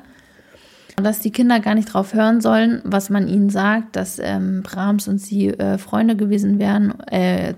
Dass 0.97 1.21
die 1.21 1.33
Kinder 1.33 1.59
gar 1.61 1.75
nicht 1.75 1.93
drauf 1.93 2.15
hören 2.15 2.41
sollen, 2.41 2.81
was 2.85 3.11
man 3.11 3.27
ihnen 3.27 3.51
sagt, 3.51 3.97
dass 3.97 4.19
ähm, 4.21 4.63
Brahms 4.63 5.09
und 5.09 5.19
sie 5.19 5.49
äh, 5.49 5.77
Freunde 5.79 6.15
gewesen 6.15 6.59
wären, 6.59 7.01
äh, 7.11 7.53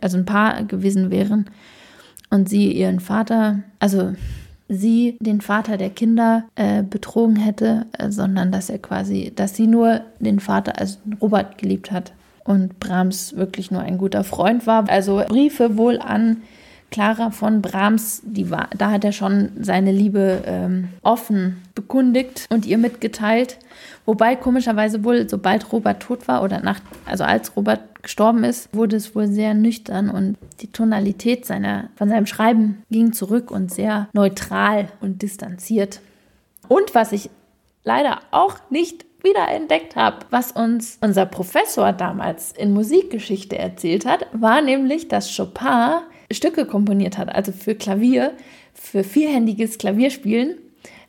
also 0.00 0.18
ein 0.18 0.26
Paar 0.26 0.64
gewesen 0.64 1.10
wären 1.10 1.46
und 2.28 2.48
sie 2.48 2.72
ihren 2.72 3.00
Vater, 3.00 3.60
also 3.78 4.12
sie 4.68 5.16
den 5.20 5.40
Vater 5.40 5.76
der 5.76 5.90
Kinder 5.90 6.44
äh, 6.54 6.82
betrogen 6.82 7.36
hätte, 7.36 7.86
äh, 7.98 8.10
sondern 8.10 8.52
dass 8.52 8.70
er 8.70 8.78
quasi, 8.78 9.32
dass 9.34 9.54
sie 9.54 9.66
nur 9.66 10.00
den 10.18 10.40
Vater, 10.40 10.78
also 10.78 10.98
Robert, 11.20 11.58
geliebt 11.58 11.90
hat 11.90 12.12
und 12.44 12.80
Brahms 12.80 13.36
wirklich 13.36 13.70
nur 13.70 13.82
ein 13.82 13.98
guter 13.98 14.24
Freund 14.24 14.66
war. 14.66 14.88
Also 14.88 15.22
Briefe 15.28 15.76
wohl 15.76 15.98
an 16.00 16.38
Clara 16.92 17.30
von 17.30 17.62
Brahms, 17.62 18.22
die 18.24 18.50
war, 18.50 18.68
da 18.76 18.92
hat 18.92 19.04
er 19.04 19.12
schon 19.12 19.50
seine 19.58 19.90
Liebe 19.90 20.42
ähm, 20.46 20.90
offen 21.02 21.62
bekundigt 21.74 22.46
und 22.50 22.66
ihr 22.66 22.78
mitgeteilt. 22.78 23.58
Wobei 24.04 24.36
komischerweise 24.36 25.02
wohl, 25.02 25.28
sobald 25.28 25.72
Robert 25.72 26.02
tot 26.02 26.28
war 26.28 26.44
oder 26.44 26.60
nach, 26.60 26.80
also 27.04 27.24
als 27.24 27.56
Robert 27.56 28.02
gestorben 28.02 28.44
ist, 28.44 28.68
wurde 28.74 28.96
es 28.96 29.14
wohl 29.14 29.26
sehr 29.26 29.54
nüchtern 29.54 30.10
und 30.10 30.36
die 30.60 30.70
Tonalität 30.70 31.46
seiner, 31.46 31.88
von 31.96 32.08
seinem 32.08 32.26
Schreiben 32.26 32.82
ging 32.90 33.12
zurück 33.12 33.50
und 33.50 33.72
sehr 33.72 34.08
neutral 34.12 34.88
und 35.00 35.22
distanziert. 35.22 36.00
Und 36.68 36.94
was 36.94 37.12
ich 37.12 37.30
leider 37.84 38.20
auch 38.30 38.56
nicht 38.70 39.06
wieder 39.22 39.48
entdeckt 39.48 39.96
habe, 39.96 40.26
was 40.30 40.52
uns 40.52 40.98
unser 41.00 41.26
Professor 41.26 41.92
damals 41.92 42.52
in 42.52 42.72
Musikgeschichte 42.72 43.56
erzählt 43.56 44.04
hat, 44.04 44.26
war 44.32 44.60
nämlich, 44.60 45.08
dass 45.08 45.34
Chopin 45.34 46.02
Stücke 46.34 46.66
komponiert 46.66 47.18
hat, 47.18 47.34
also 47.34 47.52
für 47.52 47.74
Klavier, 47.74 48.32
für 48.74 49.04
vierhändiges 49.04 49.78
Klavierspielen, 49.78 50.56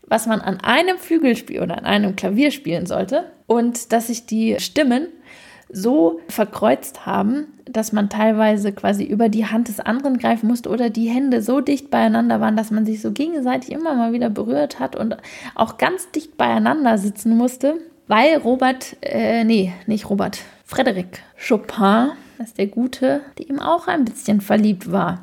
was 0.08 0.26
man 0.28 0.42
an 0.42 0.60
einem 0.60 0.98
Flügelspiel 0.98 1.62
oder 1.62 1.78
an 1.78 1.86
einem 1.86 2.16
Klavier 2.16 2.52
spielen 2.52 2.86
sollte. 2.86 3.32
Und 3.48 3.92
dass 3.92 4.08
sich 4.08 4.26
die 4.26 4.56
Stimmen 4.60 5.08
so 5.70 6.20
verkreuzt 6.30 7.06
haben, 7.06 7.48
dass 7.66 7.92
man 7.92 8.10
teilweise 8.10 8.72
quasi 8.72 9.04
über 9.04 9.30
die 9.30 9.48
Hand 9.48 9.68
des 9.68 9.80
anderen 9.80 10.18
greifen 10.18 10.48
musste 10.48 10.70
oder 10.70 10.90
die 10.90 11.10
Hände 11.10 11.42
so 11.42 11.62
dicht 11.62 11.90
beieinander 11.90 12.40
waren, 12.40 12.56
dass 12.56 12.72
man 12.72 12.86
sich 12.86 13.02
so 13.02 13.12
gegenseitig 13.12 13.72
immer 13.72 13.96
mal 13.96 14.14
wieder 14.14 14.30
berührt 14.30 14.80
hat 14.80 14.96
und 14.96 15.18
auch 15.56 15.78
ganz 15.78 16.12
dicht 16.12 16.38
beieinander 16.38 16.98
sitzen 16.98 17.36
musste, 17.36 17.80
weil 18.08 18.38
Robert, 18.38 18.98
äh, 19.02 19.44
nee, 19.44 19.74
nicht 19.88 20.10
Robert, 20.10 20.40
Frédéric 20.70 21.20
Chopin 21.38 22.12
dass 22.38 22.54
der 22.54 22.68
Gute, 22.68 23.22
der 23.38 23.50
ihm 23.50 23.60
auch 23.60 23.88
ein 23.88 24.06
bisschen 24.06 24.42
verliebt 24.42 24.92
war 24.92 25.22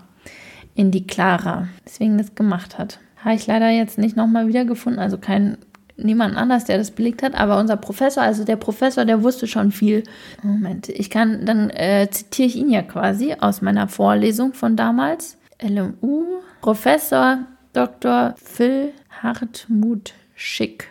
in 0.75 0.91
die 0.91 1.07
Clara, 1.07 1.69
deswegen 1.85 2.19
das 2.19 2.35
gemacht 2.35 2.79
hat. 2.79 3.01
Habe 3.17 3.35
ich 3.35 3.47
leider 3.47 3.69
jetzt 3.71 3.99
nicht 3.99 4.17
nochmal 4.17 4.49
wiedergefunden, 4.49 5.01
also 5.01 5.19
kein 5.19 5.59
niemand 5.97 6.37
anders, 6.37 6.65
der 6.65 6.79
das 6.79 6.91
belegt 6.91 7.23
hat, 7.23 7.35
aber 7.35 7.59
unser 7.59 7.77
Professor, 7.77 8.23
also 8.23 8.45
der 8.45 8.57
Professor, 8.57 9.05
der 9.05 9.23
wusste 9.23 9.47
schon 9.47 9.73
viel. 9.73 10.05
Moment, 10.43 10.89
ich 10.89 11.11
kann, 11.11 11.45
dann 11.45 11.71
äh, 11.71 12.09
zitiere 12.11 12.49
ich 12.49 12.57
ihn 12.57 12.71
ja 12.71 12.83
quasi 12.83 13.35
aus 13.39 13.61
meiner 13.61 13.89
Vorlesung 13.89 14.55
von 14.55 14.77
damals. 14.77 15.37
LMU, 15.63 16.25
Professor 16.63 17.41
Dr. 17.73 18.35
Phil 18.43 18.93
Hartmut 19.23 20.15
Schick. 20.35 20.89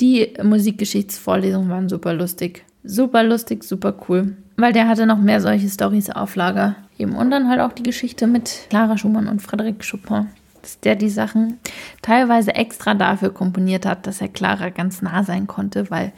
Die 0.00 0.32
Musikgeschichtsvorlesungen 0.42 1.70
waren 1.70 1.88
super 1.88 2.12
lustig. 2.12 2.64
Super 2.84 3.22
lustig, 3.22 3.64
super 3.64 3.94
cool. 4.08 4.36
Weil 4.56 4.72
der 4.72 4.88
hatte 4.88 5.06
noch 5.06 5.18
mehr 5.18 5.40
solche 5.40 5.68
Stories 5.68 6.10
auf 6.10 6.36
Lager. 6.36 6.76
Eben. 6.98 7.14
Und 7.14 7.30
dann 7.30 7.48
halt 7.48 7.60
auch 7.60 7.72
die 7.72 7.82
Geschichte 7.82 8.26
mit 8.26 8.66
Clara 8.70 8.98
Schumann 8.98 9.28
und 9.28 9.42
Frédéric 9.42 9.88
Chopin. 9.88 10.28
Dass 10.60 10.78
der 10.80 10.94
die 10.94 11.08
Sachen 11.08 11.58
teilweise 12.02 12.54
extra 12.54 12.94
dafür 12.94 13.30
komponiert 13.30 13.86
hat, 13.86 14.06
dass 14.06 14.20
er 14.20 14.28
Clara 14.28 14.68
ganz 14.68 15.02
nah 15.02 15.24
sein 15.24 15.48
konnte, 15.48 15.90
weil 15.90 16.12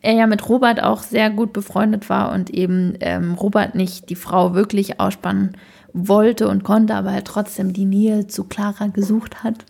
er 0.00 0.14
ja 0.14 0.26
mit 0.26 0.48
Robert 0.48 0.82
auch 0.82 1.02
sehr 1.02 1.30
gut 1.30 1.52
befreundet 1.52 2.08
war 2.08 2.32
und 2.32 2.50
eben 2.50 2.94
ähm, 3.00 3.34
Robert 3.34 3.74
nicht 3.74 4.10
die 4.10 4.16
Frau 4.16 4.54
wirklich 4.54 4.98
ausspannen 4.98 5.56
wollte 5.92 6.48
und 6.48 6.64
konnte, 6.64 6.94
aber 6.94 7.12
er 7.12 7.24
trotzdem 7.24 7.72
die 7.72 7.84
Nähe 7.84 8.26
zu 8.26 8.44
Clara 8.44 8.86
gesucht 8.88 9.44
hat, 9.44 9.64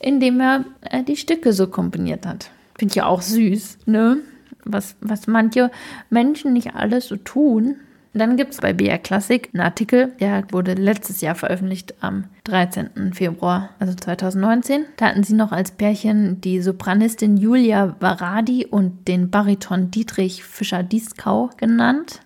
indem 0.00 0.40
er 0.40 0.64
äh, 0.82 1.02
die 1.02 1.16
Stücke 1.16 1.52
so 1.52 1.68
komponiert 1.68 2.26
hat. 2.26 2.50
Finde 2.76 2.92
ich 2.92 2.96
ja 2.96 3.06
auch 3.06 3.22
süß, 3.22 3.78
ne? 3.86 4.18
Was, 4.64 4.96
was 5.00 5.26
manche 5.26 5.70
Menschen 6.10 6.52
nicht 6.52 6.74
alles 6.74 7.08
so 7.08 7.16
tun. 7.16 7.76
Dann 8.12 8.36
gibt 8.36 8.54
es 8.54 8.60
bei 8.60 8.72
BR 8.72 8.98
Classic 8.98 9.48
einen 9.52 9.62
Artikel, 9.62 10.12
der 10.18 10.42
wurde 10.50 10.74
letztes 10.74 11.20
Jahr 11.20 11.36
veröffentlicht 11.36 11.94
am 12.00 12.24
13. 12.42 13.14
Februar, 13.14 13.70
also 13.78 13.94
2019. 13.94 14.84
Da 14.96 15.06
hatten 15.06 15.22
sie 15.22 15.34
noch 15.34 15.52
als 15.52 15.70
Pärchen 15.70 16.40
die 16.40 16.60
Sopranistin 16.60 17.36
Julia 17.36 17.94
Varadi 18.00 18.66
und 18.66 19.06
den 19.06 19.30
Bariton 19.30 19.92
Dietrich 19.92 20.42
Fischer-Dieskau 20.42 21.50
genannt. 21.56 22.22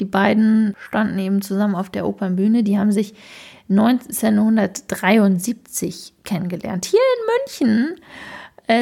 Die 0.00 0.06
beiden 0.06 0.74
standen 0.88 1.20
eben 1.20 1.40
zusammen 1.40 1.76
auf 1.76 1.90
der 1.90 2.04
Opernbühne. 2.06 2.64
Die 2.64 2.78
haben 2.78 2.90
sich 2.90 3.14
1973 3.68 6.14
kennengelernt. 6.24 6.86
Hier 6.86 6.98
in 6.98 7.26
München 7.28 7.94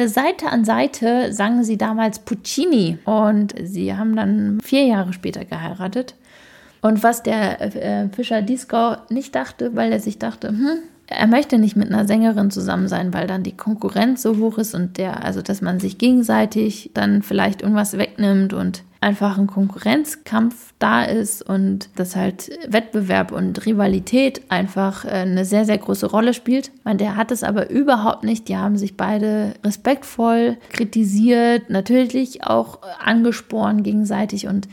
Seite 0.07 0.47
an 0.49 0.65
Seite 0.65 1.33
sangen 1.33 1.63
sie 1.63 1.77
damals 1.77 2.19
Puccini 2.19 2.97
und 3.05 3.55
sie 3.61 3.95
haben 3.95 4.15
dann 4.15 4.59
vier 4.61 4.85
Jahre 4.85 5.13
später 5.13 5.45
geheiratet. 5.45 6.15
Und 6.81 7.03
was 7.03 7.23
der 7.23 7.61
äh, 7.61 8.09
Fischer 8.09 8.41
Dieskau 8.41 8.97
nicht 9.09 9.35
dachte, 9.35 9.75
weil 9.75 9.91
er 9.91 9.99
sich 9.99 10.19
dachte, 10.19 10.49
hm, 10.49 10.79
er 11.07 11.27
möchte 11.27 11.57
nicht 11.57 11.75
mit 11.75 11.91
einer 11.91 12.05
Sängerin 12.05 12.51
zusammen 12.51 12.87
sein, 12.87 13.13
weil 13.13 13.25
dann 13.25 13.43
die 13.43 13.57
Konkurrenz 13.57 14.21
so 14.21 14.37
hoch 14.37 14.57
ist 14.59 14.75
und 14.75 14.97
der, 14.97 15.23
also 15.25 15.41
dass 15.41 15.61
man 15.61 15.79
sich 15.79 15.97
gegenseitig 15.97 16.91
dann 16.93 17.23
vielleicht 17.23 17.61
irgendwas 17.61 17.97
wegnimmt 17.97 18.53
und 18.53 18.83
einfach 19.01 19.37
ein 19.37 19.47
Konkurrenzkampf 19.47 20.73
da 20.77 21.03
ist 21.03 21.41
und 21.41 21.89
dass 21.95 22.15
halt 22.15 22.51
Wettbewerb 22.67 23.31
und 23.31 23.65
Rivalität 23.65 24.41
einfach 24.49 25.05
äh, 25.05 25.09
eine 25.09 25.45
sehr, 25.45 25.65
sehr 25.65 25.77
große 25.77 26.07
Rolle 26.07 26.33
spielt. 26.33 26.71
Man, 26.83 26.97
der 26.97 27.15
hat 27.15 27.31
es 27.31 27.43
aber 27.43 27.69
überhaupt 27.69 28.23
nicht. 28.23 28.49
Die 28.49 28.57
haben 28.57 28.77
sich 28.77 28.97
beide 28.97 29.53
respektvoll 29.63 30.57
kritisiert, 30.71 31.69
natürlich 31.69 32.43
auch 32.43 32.79
angesporen 33.03 33.83
gegenseitig 33.83 34.47
und 34.47 34.67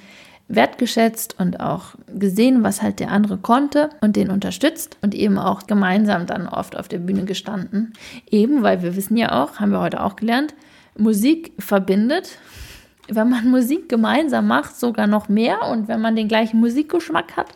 wertgeschätzt 0.48 1.36
und 1.38 1.60
auch 1.60 1.94
gesehen, 2.14 2.62
was 2.62 2.82
halt 2.82 3.00
der 3.00 3.10
andere 3.10 3.36
konnte 3.36 3.90
und 4.00 4.16
den 4.16 4.30
unterstützt 4.30 4.96
und 5.02 5.14
eben 5.14 5.38
auch 5.38 5.66
gemeinsam 5.66 6.26
dann 6.26 6.48
oft 6.48 6.76
auf 6.76 6.88
der 6.88 6.98
Bühne 6.98 7.24
gestanden. 7.24 7.92
Eben, 8.30 8.62
weil 8.62 8.82
wir 8.82 8.96
wissen 8.96 9.16
ja 9.16 9.42
auch, 9.42 9.58
haben 9.58 9.72
wir 9.72 9.80
heute 9.80 10.02
auch 10.02 10.16
gelernt, 10.16 10.54
Musik 10.96 11.52
verbindet. 11.58 12.38
Wenn 13.08 13.28
man 13.28 13.48
Musik 13.50 13.88
gemeinsam 13.88 14.48
macht, 14.48 14.76
sogar 14.76 15.06
noch 15.06 15.28
mehr 15.28 15.68
und 15.68 15.88
wenn 15.88 16.00
man 16.00 16.16
den 16.16 16.28
gleichen 16.28 16.58
Musikgeschmack 16.58 17.36
hat, 17.36 17.52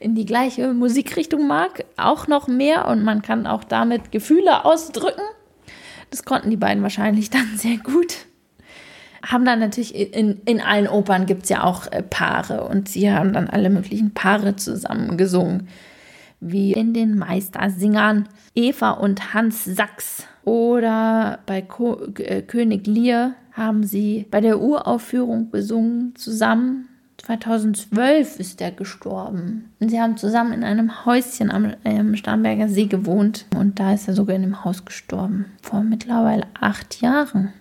in 0.00 0.14
die 0.14 0.24
gleiche 0.24 0.72
Musikrichtung 0.72 1.46
mag, 1.46 1.84
auch 1.96 2.26
noch 2.26 2.48
mehr 2.48 2.88
und 2.88 3.04
man 3.04 3.20
kann 3.20 3.46
auch 3.46 3.64
damit 3.64 4.12
Gefühle 4.12 4.64
ausdrücken. 4.64 5.22
Das 6.10 6.24
konnten 6.24 6.50
die 6.50 6.56
beiden 6.56 6.82
wahrscheinlich 6.82 7.30
dann 7.30 7.56
sehr 7.56 7.78
gut 7.78 8.26
haben 9.30 9.44
dann 9.44 9.60
natürlich 9.60 9.94
in, 9.94 10.40
in 10.44 10.60
allen 10.60 10.88
Opern 10.88 11.26
gibt 11.26 11.44
es 11.44 11.48
ja 11.48 11.64
auch 11.64 11.90
äh, 11.90 12.02
Paare 12.02 12.64
und 12.64 12.88
sie 12.88 13.10
haben 13.10 13.32
dann 13.32 13.48
alle 13.48 13.70
möglichen 13.70 14.12
Paare 14.12 14.56
zusammen 14.56 15.16
gesungen. 15.16 15.68
Wie 16.40 16.72
in 16.72 16.92
den 16.92 17.16
Meistersingern 17.16 18.28
Eva 18.54 18.90
und 18.90 19.32
Hans 19.32 19.64
Sachs. 19.64 20.26
Oder 20.44 21.38
bei 21.46 21.62
Ko 21.62 21.98
äh, 22.18 22.42
König 22.42 22.86
Lear 22.86 23.32
haben 23.54 23.84
sie 23.84 24.26
bei 24.30 24.40
der 24.40 24.60
Uraufführung 24.60 25.50
gesungen 25.50 26.14
zusammen. 26.16 26.88
2012 27.18 28.40
ist 28.40 28.60
er 28.60 28.72
gestorben. 28.72 29.70
Und 29.80 29.88
sie 29.88 30.00
haben 30.00 30.16
zusammen 30.16 30.52
in 30.52 30.64
einem 30.64 31.06
Häuschen 31.06 31.50
am 31.50 31.72
ähm, 31.84 32.16
Starnberger 32.16 32.68
See 32.68 32.86
gewohnt. 32.86 33.46
Und 33.56 33.78
da 33.78 33.94
ist 33.94 34.08
er 34.08 34.14
sogar 34.14 34.36
in 34.36 34.42
dem 34.42 34.64
Haus 34.64 34.84
gestorben. 34.84 35.46
Vor 35.62 35.82
mittlerweile 35.82 36.44
acht 36.60 37.00
Jahren. 37.00 37.52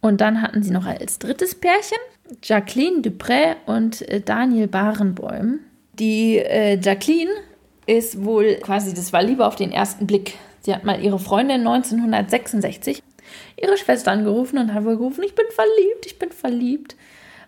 Und 0.00 0.20
dann 0.20 0.40
hatten 0.40 0.62
sie 0.62 0.70
noch 0.70 0.86
als 0.86 1.18
drittes 1.18 1.54
Pärchen 1.54 1.98
Jacqueline 2.42 3.02
Dupré 3.02 3.56
und 3.66 4.08
äh, 4.08 4.20
Daniel 4.20 4.68
Barenbäum. 4.68 5.60
Die 5.98 6.38
äh, 6.38 6.78
Jacqueline 6.80 7.30
ist 7.86 8.24
wohl 8.24 8.54
quasi, 8.56 8.94
das 8.94 9.12
war 9.12 9.22
Liebe 9.22 9.46
auf 9.46 9.56
den 9.56 9.72
ersten 9.72 10.06
Blick. 10.06 10.38
Sie 10.60 10.74
hat 10.74 10.84
mal 10.84 11.02
ihre 11.02 11.18
Freundin 11.18 11.66
1966 11.66 13.02
ihre 13.60 13.76
Schwester 13.76 14.12
angerufen 14.12 14.58
und 14.58 14.74
hat 14.74 14.84
wohl 14.84 14.96
gerufen, 14.96 15.24
ich 15.24 15.34
bin 15.34 15.46
verliebt, 15.50 16.06
ich 16.06 16.18
bin 16.18 16.30
verliebt, 16.30 16.96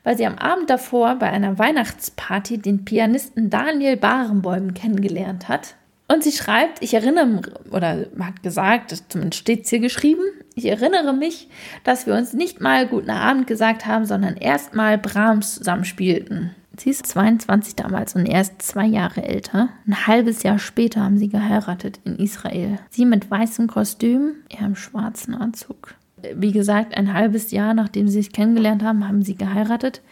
weil 0.05 0.17
sie 0.17 0.27
am 0.27 0.39
Abend 0.39 0.71
davor 0.71 1.17
bei 1.17 1.31
einer 1.31 1.59
Weihnachtsparty 1.59 2.59
den 2.59 2.85
Pianisten 2.85 3.51
Daniel 3.51 3.97
Barenbäum 3.97 4.75
kennengelernt 4.75 5.49
hat. 5.49 5.75
Und 6.09 6.23
sie 6.23 6.33
schreibt, 6.33 6.83
ich 6.83 6.95
erinnere, 6.95 7.43
oder 7.73 8.07
hat 8.21 8.43
gesagt, 8.43 8.95
zumindest 9.09 9.41
steht 9.41 9.65
es 9.65 9.71
hier 9.71 9.81
geschrieben, 9.81 10.23
Ich 10.59 10.65
erinnere 10.65 11.13
mich, 11.13 11.49
dass 11.85 12.07
wir 12.07 12.15
uns 12.15 12.33
nicht 12.33 12.63
mal 12.63 12.89
guten 12.89 13.11
Abend 13.11 13.47
gesagt 13.47 13.85
haben, 13.85 14.07
sondern 14.07 14.37
erst 14.39 14.75
mal 14.75 14.97
Brahms 14.97 15.57
zusammenspielten. 15.57 16.55
Sie 16.79 16.91
ist 16.91 17.07
22 17.07 17.77
damals 17.77 18.15
und 18.15 18.27
er 18.27 18.43
ist 18.43 18.61
zwei 18.61 18.87
Jahre 18.87 19.23
älter. 19.23 19.71
Ein 19.87 20.07
halbes 20.07 20.43
Jahr 20.43 20.59
später 20.59 21.03
haben 21.03 21.19
sie 21.19 21.29
geheiratet 21.29 22.01
in 22.05 22.17
Israel. 22.17 22.79
Sie 22.91 23.07
mit 23.07 23.31
weißem 23.31 23.67
Kostüm, 23.67 24.35
er 24.51 24.67
im 24.67 24.77
schwarzen 24.77 25.35
Anzug. 25.35 25.95
Wie 26.35 26.53
gesagt, 26.53 26.97
ein 26.97 27.13
halbes 27.13 27.51
Jahr 27.51 27.73
nachdem 27.75 28.09
sie 28.09 28.19
sich 28.19 28.33
kennengelernt 28.33 28.83
haben, 28.83 29.09
haben 29.09 29.23
sie 29.23 29.37
geheiratet. 29.37 30.03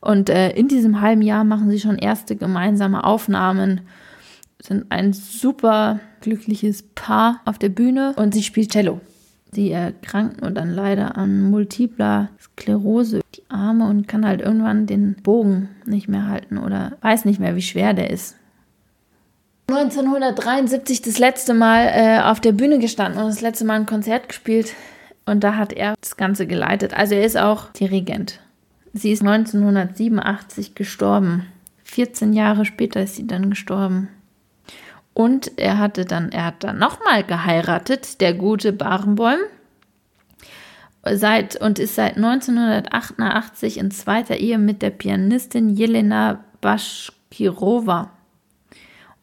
Und 0.00 0.28
äh, 0.28 0.50
in 0.50 0.68
diesem 0.68 1.00
halben 1.00 1.22
Jahr 1.22 1.44
machen 1.44 1.70
sie 1.70 1.80
schon 1.80 1.98
erste 1.98 2.36
gemeinsame 2.36 3.04
Aufnahmen. 3.04 3.82
Sind 4.60 4.86
ein 4.90 5.12
super 5.12 6.00
glückliches 6.20 6.82
Paar 6.82 7.40
auf 7.44 7.58
der 7.58 7.68
Bühne 7.68 8.14
und 8.16 8.34
sie 8.34 8.42
spielt 8.42 8.72
Cello. 8.72 9.00
Sie 9.52 9.70
erkrankt 9.70 10.42
nur 10.42 10.50
dann 10.50 10.70
leider 10.70 11.16
an 11.16 11.42
multipler 11.42 12.28
Sklerose, 12.40 13.20
die 13.34 13.42
Arme 13.48 13.88
und 13.88 14.06
kann 14.06 14.26
halt 14.26 14.40
irgendwann 14.40 14.86
den 14.86 15.14
Bogen 15.22 15.70
nicht 15.86 16.08
mehr 16.08 16.28
halten 16.28 16.58
oder 16.58 16.92
weiß 17.00 17.24
nicht 17.24 17.40
mehr, 17.40 17.56
wie 17.56 17.62
schwer 17.62 17.94
der 17.94 18.10
ist. 18.10 18.36
1973 19.68 21.02
das 21.02 21.18
letzte 21.18 21.54
Mal 21.54 21.90
äh, 21.92 22.20
auf 22.22 22.40
der 22.40 22.52
Bühne 22.52 22.78
gestanden 22.78 23.20
und 23.20 23.28
das 23.28 23.42
letzte 23.42 23.64
Mal 23.64 23.74
ein 23.74 23.86
Konzert 23.86 24.28
gespielt 24.28 24.74
und 25.26 25.44
da 25.44 25.56
hat 25.56 25.72
er 25.72 25.94
das 26.00 26.16
Ganze 26.16 26.46
geleitet. 26.46 26.94
Also 26.94 27.14
er 27.14 27.24
ist 27.24 27.36
auch 27.36 27.70
Dirigent. 27.72 28.40
Sie 28.94 29.12
ist 29.12 29.20
1987 29.20 30.74
gestorben. 30.74 31.46
14 31.84 32.32
Jahre 32.32 32.64
später 32.64 33.02
ist 33.02 33.16
sie 33.16 33.26
dann 33.26 33.50
gestorben. 33.50 34.08
Und 35.18 35.58
er 35.58 35.78
hatte 35.78 36.04
dann, 36.04 36.30
er 36.30 36.44
hat 36.44 36.62
dann 36.62 36.78
nochmal 36.78 37.24
geheiratet, 37.24 38.20
der 38.20 38.34
gute 38.34 38.72
Barenbäum. 38.72 39.40
Seit, 41.02 41.60
und 41.60 41.80
ist 41.80 41.96
seit 41.96 42.14
1988 42.14 43.78
in 43.78 43.90
zweiter 43.90 44.36
Ehe 44.36 44.58
mit 44.58 44.80
der 44.80 44.90
Pianistin 44.90 45.70
Jelena 45.70 46.44
Baschkirova. 46.60 48.12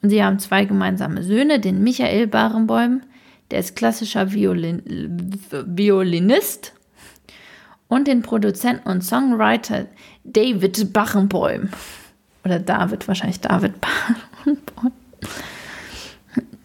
Und 0.02 0.10
sie 0.10 0.22
haben 0.22 0.38
zwei 0.40 0.66
gemeinsame 0.66 1.24
Söhne, 1.24 1.62
den 1.62 1.82
Michael 1.82 2.28
Barenbäum, 2.28 3.00
der 3.52 3.60
ist 3.60 3.78
klassischer 3.78 4.34
Violin, 4.34 5.40
Violinist, 5.50 6.74
und 7.88 8.10
den 8.10 8.22
Produzenten 8.22 8.90
und 8.90 9.02
Songwriter 9.02 9.86
David 10.26 10.92
Barenbäum. 10.92 11.70
Oder 12.44 12.60
David, 12.60 13.08
wahrscheinlich 13.08 13.40
David 13.40 13.76
Barenbäum. 13.80 14.92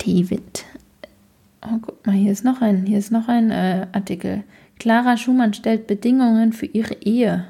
David. 0.05 0.65
Oh, 1.63 1.79
guck 1.81 2.07
mal, 2.07 2.15
hier 2.15 2.33
ist 2.33 2.45
noch 2.45 2.63
ein, 2.63 2.87
hier 2.87 2.99
ist 2.99 3.13
noch 3.13 3.29
ein 3.29 3.51
äh, 3.51 3.87
Artikel. 3.93 4.45
Clara 4.79 5.17
Schumann 5.17 5.53
stellt 5.53 5.87
Bedingungen 5.87 6.53
für 6.53 6.67
ihre 6.67 6.95
Ehe. 6.95 7.47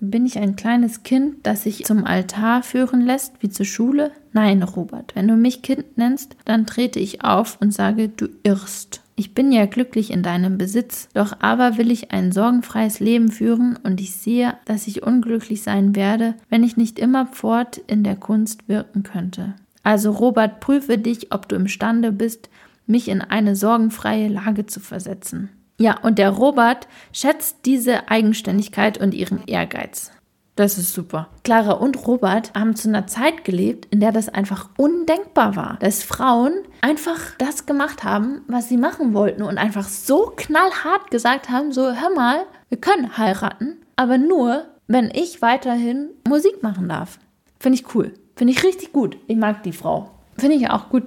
Bin 0.00 0.24
ich 0.24 0.38
ein 0.38 0.56
kleines 0.56 1.02
Kind, 1.02 1.36
das 1.42 1.64
sich 1.64 1.84
zum 1.84 2.04
Altar 2.04 2.62
führen 2.62 3.02
lässt, 3.02 3.34
wie 3.40 3.50
zur 3.50 3.66
Schule? 3.66 4.12
Nein, 4.32 4.62
Robert, 4.62 5.14
wenn 5.14 5.28
du 5.28 5.36
mich 5.36 5.60
Kind 5.60 5.98
nennst, 5.98 6.36
dann 6.46 6.64
trete 6.64 6.98
ich 6.98 7.22
auf 7.22 7.58
und 7.60 7.74
sage, 7.74 8.08
du 8.08 8.28
irrst. 8.42 9.02
Ich 9.14 9.34
bin 9.34 9.52
ja 9.52 9.66
glücklich 9.66 10.10
in 10.10 10.22
deinem 10.22 10.56
Besitz, 10.56 11.10
doch 11.12 11.36
aber 11.40 11.76
will 11.76 11.90
ich 11.90 12.12
ein 12.12 12.32
sorgenfreies 12.32 13.00
Leben 13.00 13.30
führen 13.30 13.78
und 13.82 14.00
ich 14.00 14.14
sehe, 14.14 14.54
dass 14.64 14.86
ich 14.86 15.02
unglücklich 15.02 15.62
sein 15.62 15.94
werde, 15.94 16.34
wenn 16.48 16.64
ich 16.64 16.78
nicht 16.78 16.98
immerfort 16.98 17.76
in 17.86 18.02
der 18.02 18.16
Kunst 18.16 18.66
wirken 18.68 19.02
könnte. 19.02 19.54
Also 19.82 20.10
Robert, 20.10 20.60
prüfe 20.60 20.98
dich, 20.98 21.32
ob 21.32 21.48
du 21.48 21.56
imstande 21.56 22.12
bist, 22.12 22.50
mich 22.86 23.08
in 23.08 23.22
eine 23.22 23.56
sorgenfreie 23.56 24.28
Lage 24.28 24.66
zu 24.66 24.80
versetzen. 24.80 25.50
Ja, 25.78 25.98
und 26.02 26.18
der 26.18 26.30
Robert 26.30 26.88
schätzt 27.12 27.64
diese 27.64 28.10
Eigenständigkeit 28.10 28.98
und 28.98 29.14
ihren 29.14 29.46
Ehrgeiz. 29.46 30.10
Das 30.56 30.76
ist 30.76 30.92
super. 30.92 31.30
Clara 31.42 31.72
und 31.72 32.06
Robert 32.06 32.52
haben 32.52 32.76
zu 32.76 32.88
einer 32.88 33.06
Zeit 33.06 33.44
gelebt, 33.44 33.86
in 33.90 34.00
der 34.00 34.12
das 34.12 34.28
einfach 34.28 34.68
undenkbar 34.76 35.56
war, 35.56 35.78
dass 35.80 36.02
Frauen 36.02 36.52
einfach 36.82 37.18
das 37.38 37.64
gemacht 37.64 38.04
haben, 38.04 38.42
was 38.46 38.68
sie 38.68 38.76
machen 38.76 39.14
wollten 39.14 39.42
und 39.42 39.56
einfach 39.56 39.88
so 39.88 40.34
knallhart 40.36 41.10
gesagt 41.10 41.48
haben, 41.48 41.72
so 41.72 41.84
hör 41.94 42.14
mal, 42.14 42.44
wir 42.68 42.78
können 42.78 43.16
heiraten, 43.16 43.78
aber 43.96 44.18
nur, 44.18 44.66
wenn 44.86 45.10
ich 45.14 45.40
weiterhin 45.40 46.10
Musik 46.28 46.62
machen 46.62 46.90
darf. 46.90 47.18
Finde 47.58 47.78
ich 47.78 47.94
cool. 47.94 48.12
Finde 48.40 48.54
ich 48.54 48.64
richtig 48.64 48.94
gut. 48.94 49.18
Ich 49.26 49.36
mag 49.36 49.62
die 49.64 49.72
Frau. 49.74 50.12
Finde 50.38 50.56
ich 50.56 50.70
auch 50.70 50.88
gut, 50.88 51.02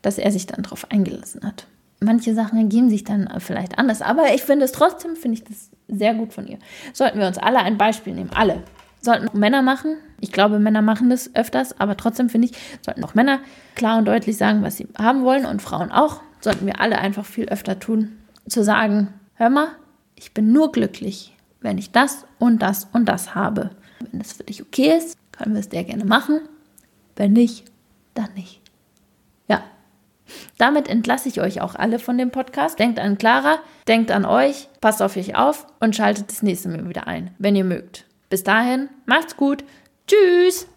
dass 0.00 0.16
er 0.16 0.32
sich 0.32 0.46
dann 0.46 0.62
darauf 0.62 0.90
eingelassen 0.90 1.44
hat. 1.44 1.66
Manche 2.00 2.32
Sachen 2.32 2.58
ergeben 2.58 2.88
sich 2.88 3.04
dann 3.04 3.28
vielleicht 3.40 3.78
anders, 3.78 4.00
aber 4.00 4.32
ich 4.34 4.42
finde 4.42 4.64
es 4.64 4.72
trotzdem, 4.72 5.14
finde 5.14 5.36
ich 5.36 5.44
das 5.44 5.68
sehr 5.88 6.14
gut 6.14 6.32
von 6.32 6.46
ihr. 6.46 6.56
Sollten 6.94 7.18
wir 7.18 7.26
uns 7.26 7.36
alle 7.36 7.58
ein 7.58 7.76
Beispiel 7.76 8.14
nehmen, 8.14 8.30
alle. 8.34 8.62
Sollten 9.02 9.28
auch 9.28 9.34
Männer 9.34 9.60
machen. 9.60 9.98
Ich 10.18 10.32
glaube, 10.32 10.58
Männer 10.58 10.80
machen 10.80 11.10
das 11.10 11.34
öfters, 11.34 11.78
aber 11.78 11.94
trotzdem 11.98 12.30
finde 12.30 12.48
ich, 12.48 12.56
sollten 12.80 13.04
auch 13.04 13.14
Männer 13.14 13.40
klar 13.74 13.98
und 13.98 14.06
deutlich 14.06 14.38
sagen, 14.38 14.62
was 14.62 14.78
sie 14.78 14.88
haben 14.96 15.24
wollen 15.24 15.44
und 15.44 15.60
Frauen 15.60 15.92
auch. 15.92 16.22
Sollten 16.40 16.64
wir 16.64 16.80
alle 16.80 16.96
einfach 16.96 17.26
viel 17.26 17.50
öfter 17.50 17.78
tun, 17.78 18.16
zu 18.48 18.64
sagen, 18.64 19.12
hör 19.34 19.50
mal, 19.50 19.68
ich 20.14 20.32
bin 20.32 20.52
nur 20.52 20.72
glücklich, 20.72 21.36
wenn 21.60 21.76
ich 21.76 21.92
das 21.92 22.24
und 22.38 22.62
das 22.62 22.88
und 22.94 23.04
das 23.10 23.34
habe. 23.34 23.72
Wenn 24.10 24.20
das 24.20 24.32
für 24.32 24.44
dich 24.44 24.62
okay 24.62 24.96
ist, 24.96 25.18
können 25.32 25.52
wir 25.52 25.60
es 25.60 25.68
sehr 25.70 25.84
gerne 25.84 26.06
machen. 26.06 26.40
Wenn 27.18 27.32
nicht, 27.32 27.64
dann 28.14 28.32
nicht. 28.34 28.62
Ja. 29.48 29.64
Damit 30.56 30.88
entlasse 30.88 31.28
ich 31.28 31.40
euch 31.40 31.60
auch 31.60 31.74
alle 31.74 31.98
von 31.98 32.16
dem 32.16 32.30
Podcast. 32.30 32.78
Denkt 32.78 33.00
an 33.00 33.18
Clara, 33.18 33.58
denkt 33.88 34.12
an 34.12 34.24
euch, 34.24 34.68
passt 34.80 35.02
auf 35.02 35.16
euch 35.16 35.34
auf 35.34 35.66
und 35.80 35.96
schaltet 35.96 36.30
das 36.30 36.42
nächste 36.42 36.68
Mal 36.68 36.88
wieder 36.88 37.08
ein, 37.08 37.34
wenn 37.38 37.56
ihr 37.56 37.64
mögt. 37.64 38.06
Bis 38.30 38.44
dahin, 38.44 38.88
macht's 39.04 39.36
gut. 39.36 39.64
Tschüss. 40.06 40.68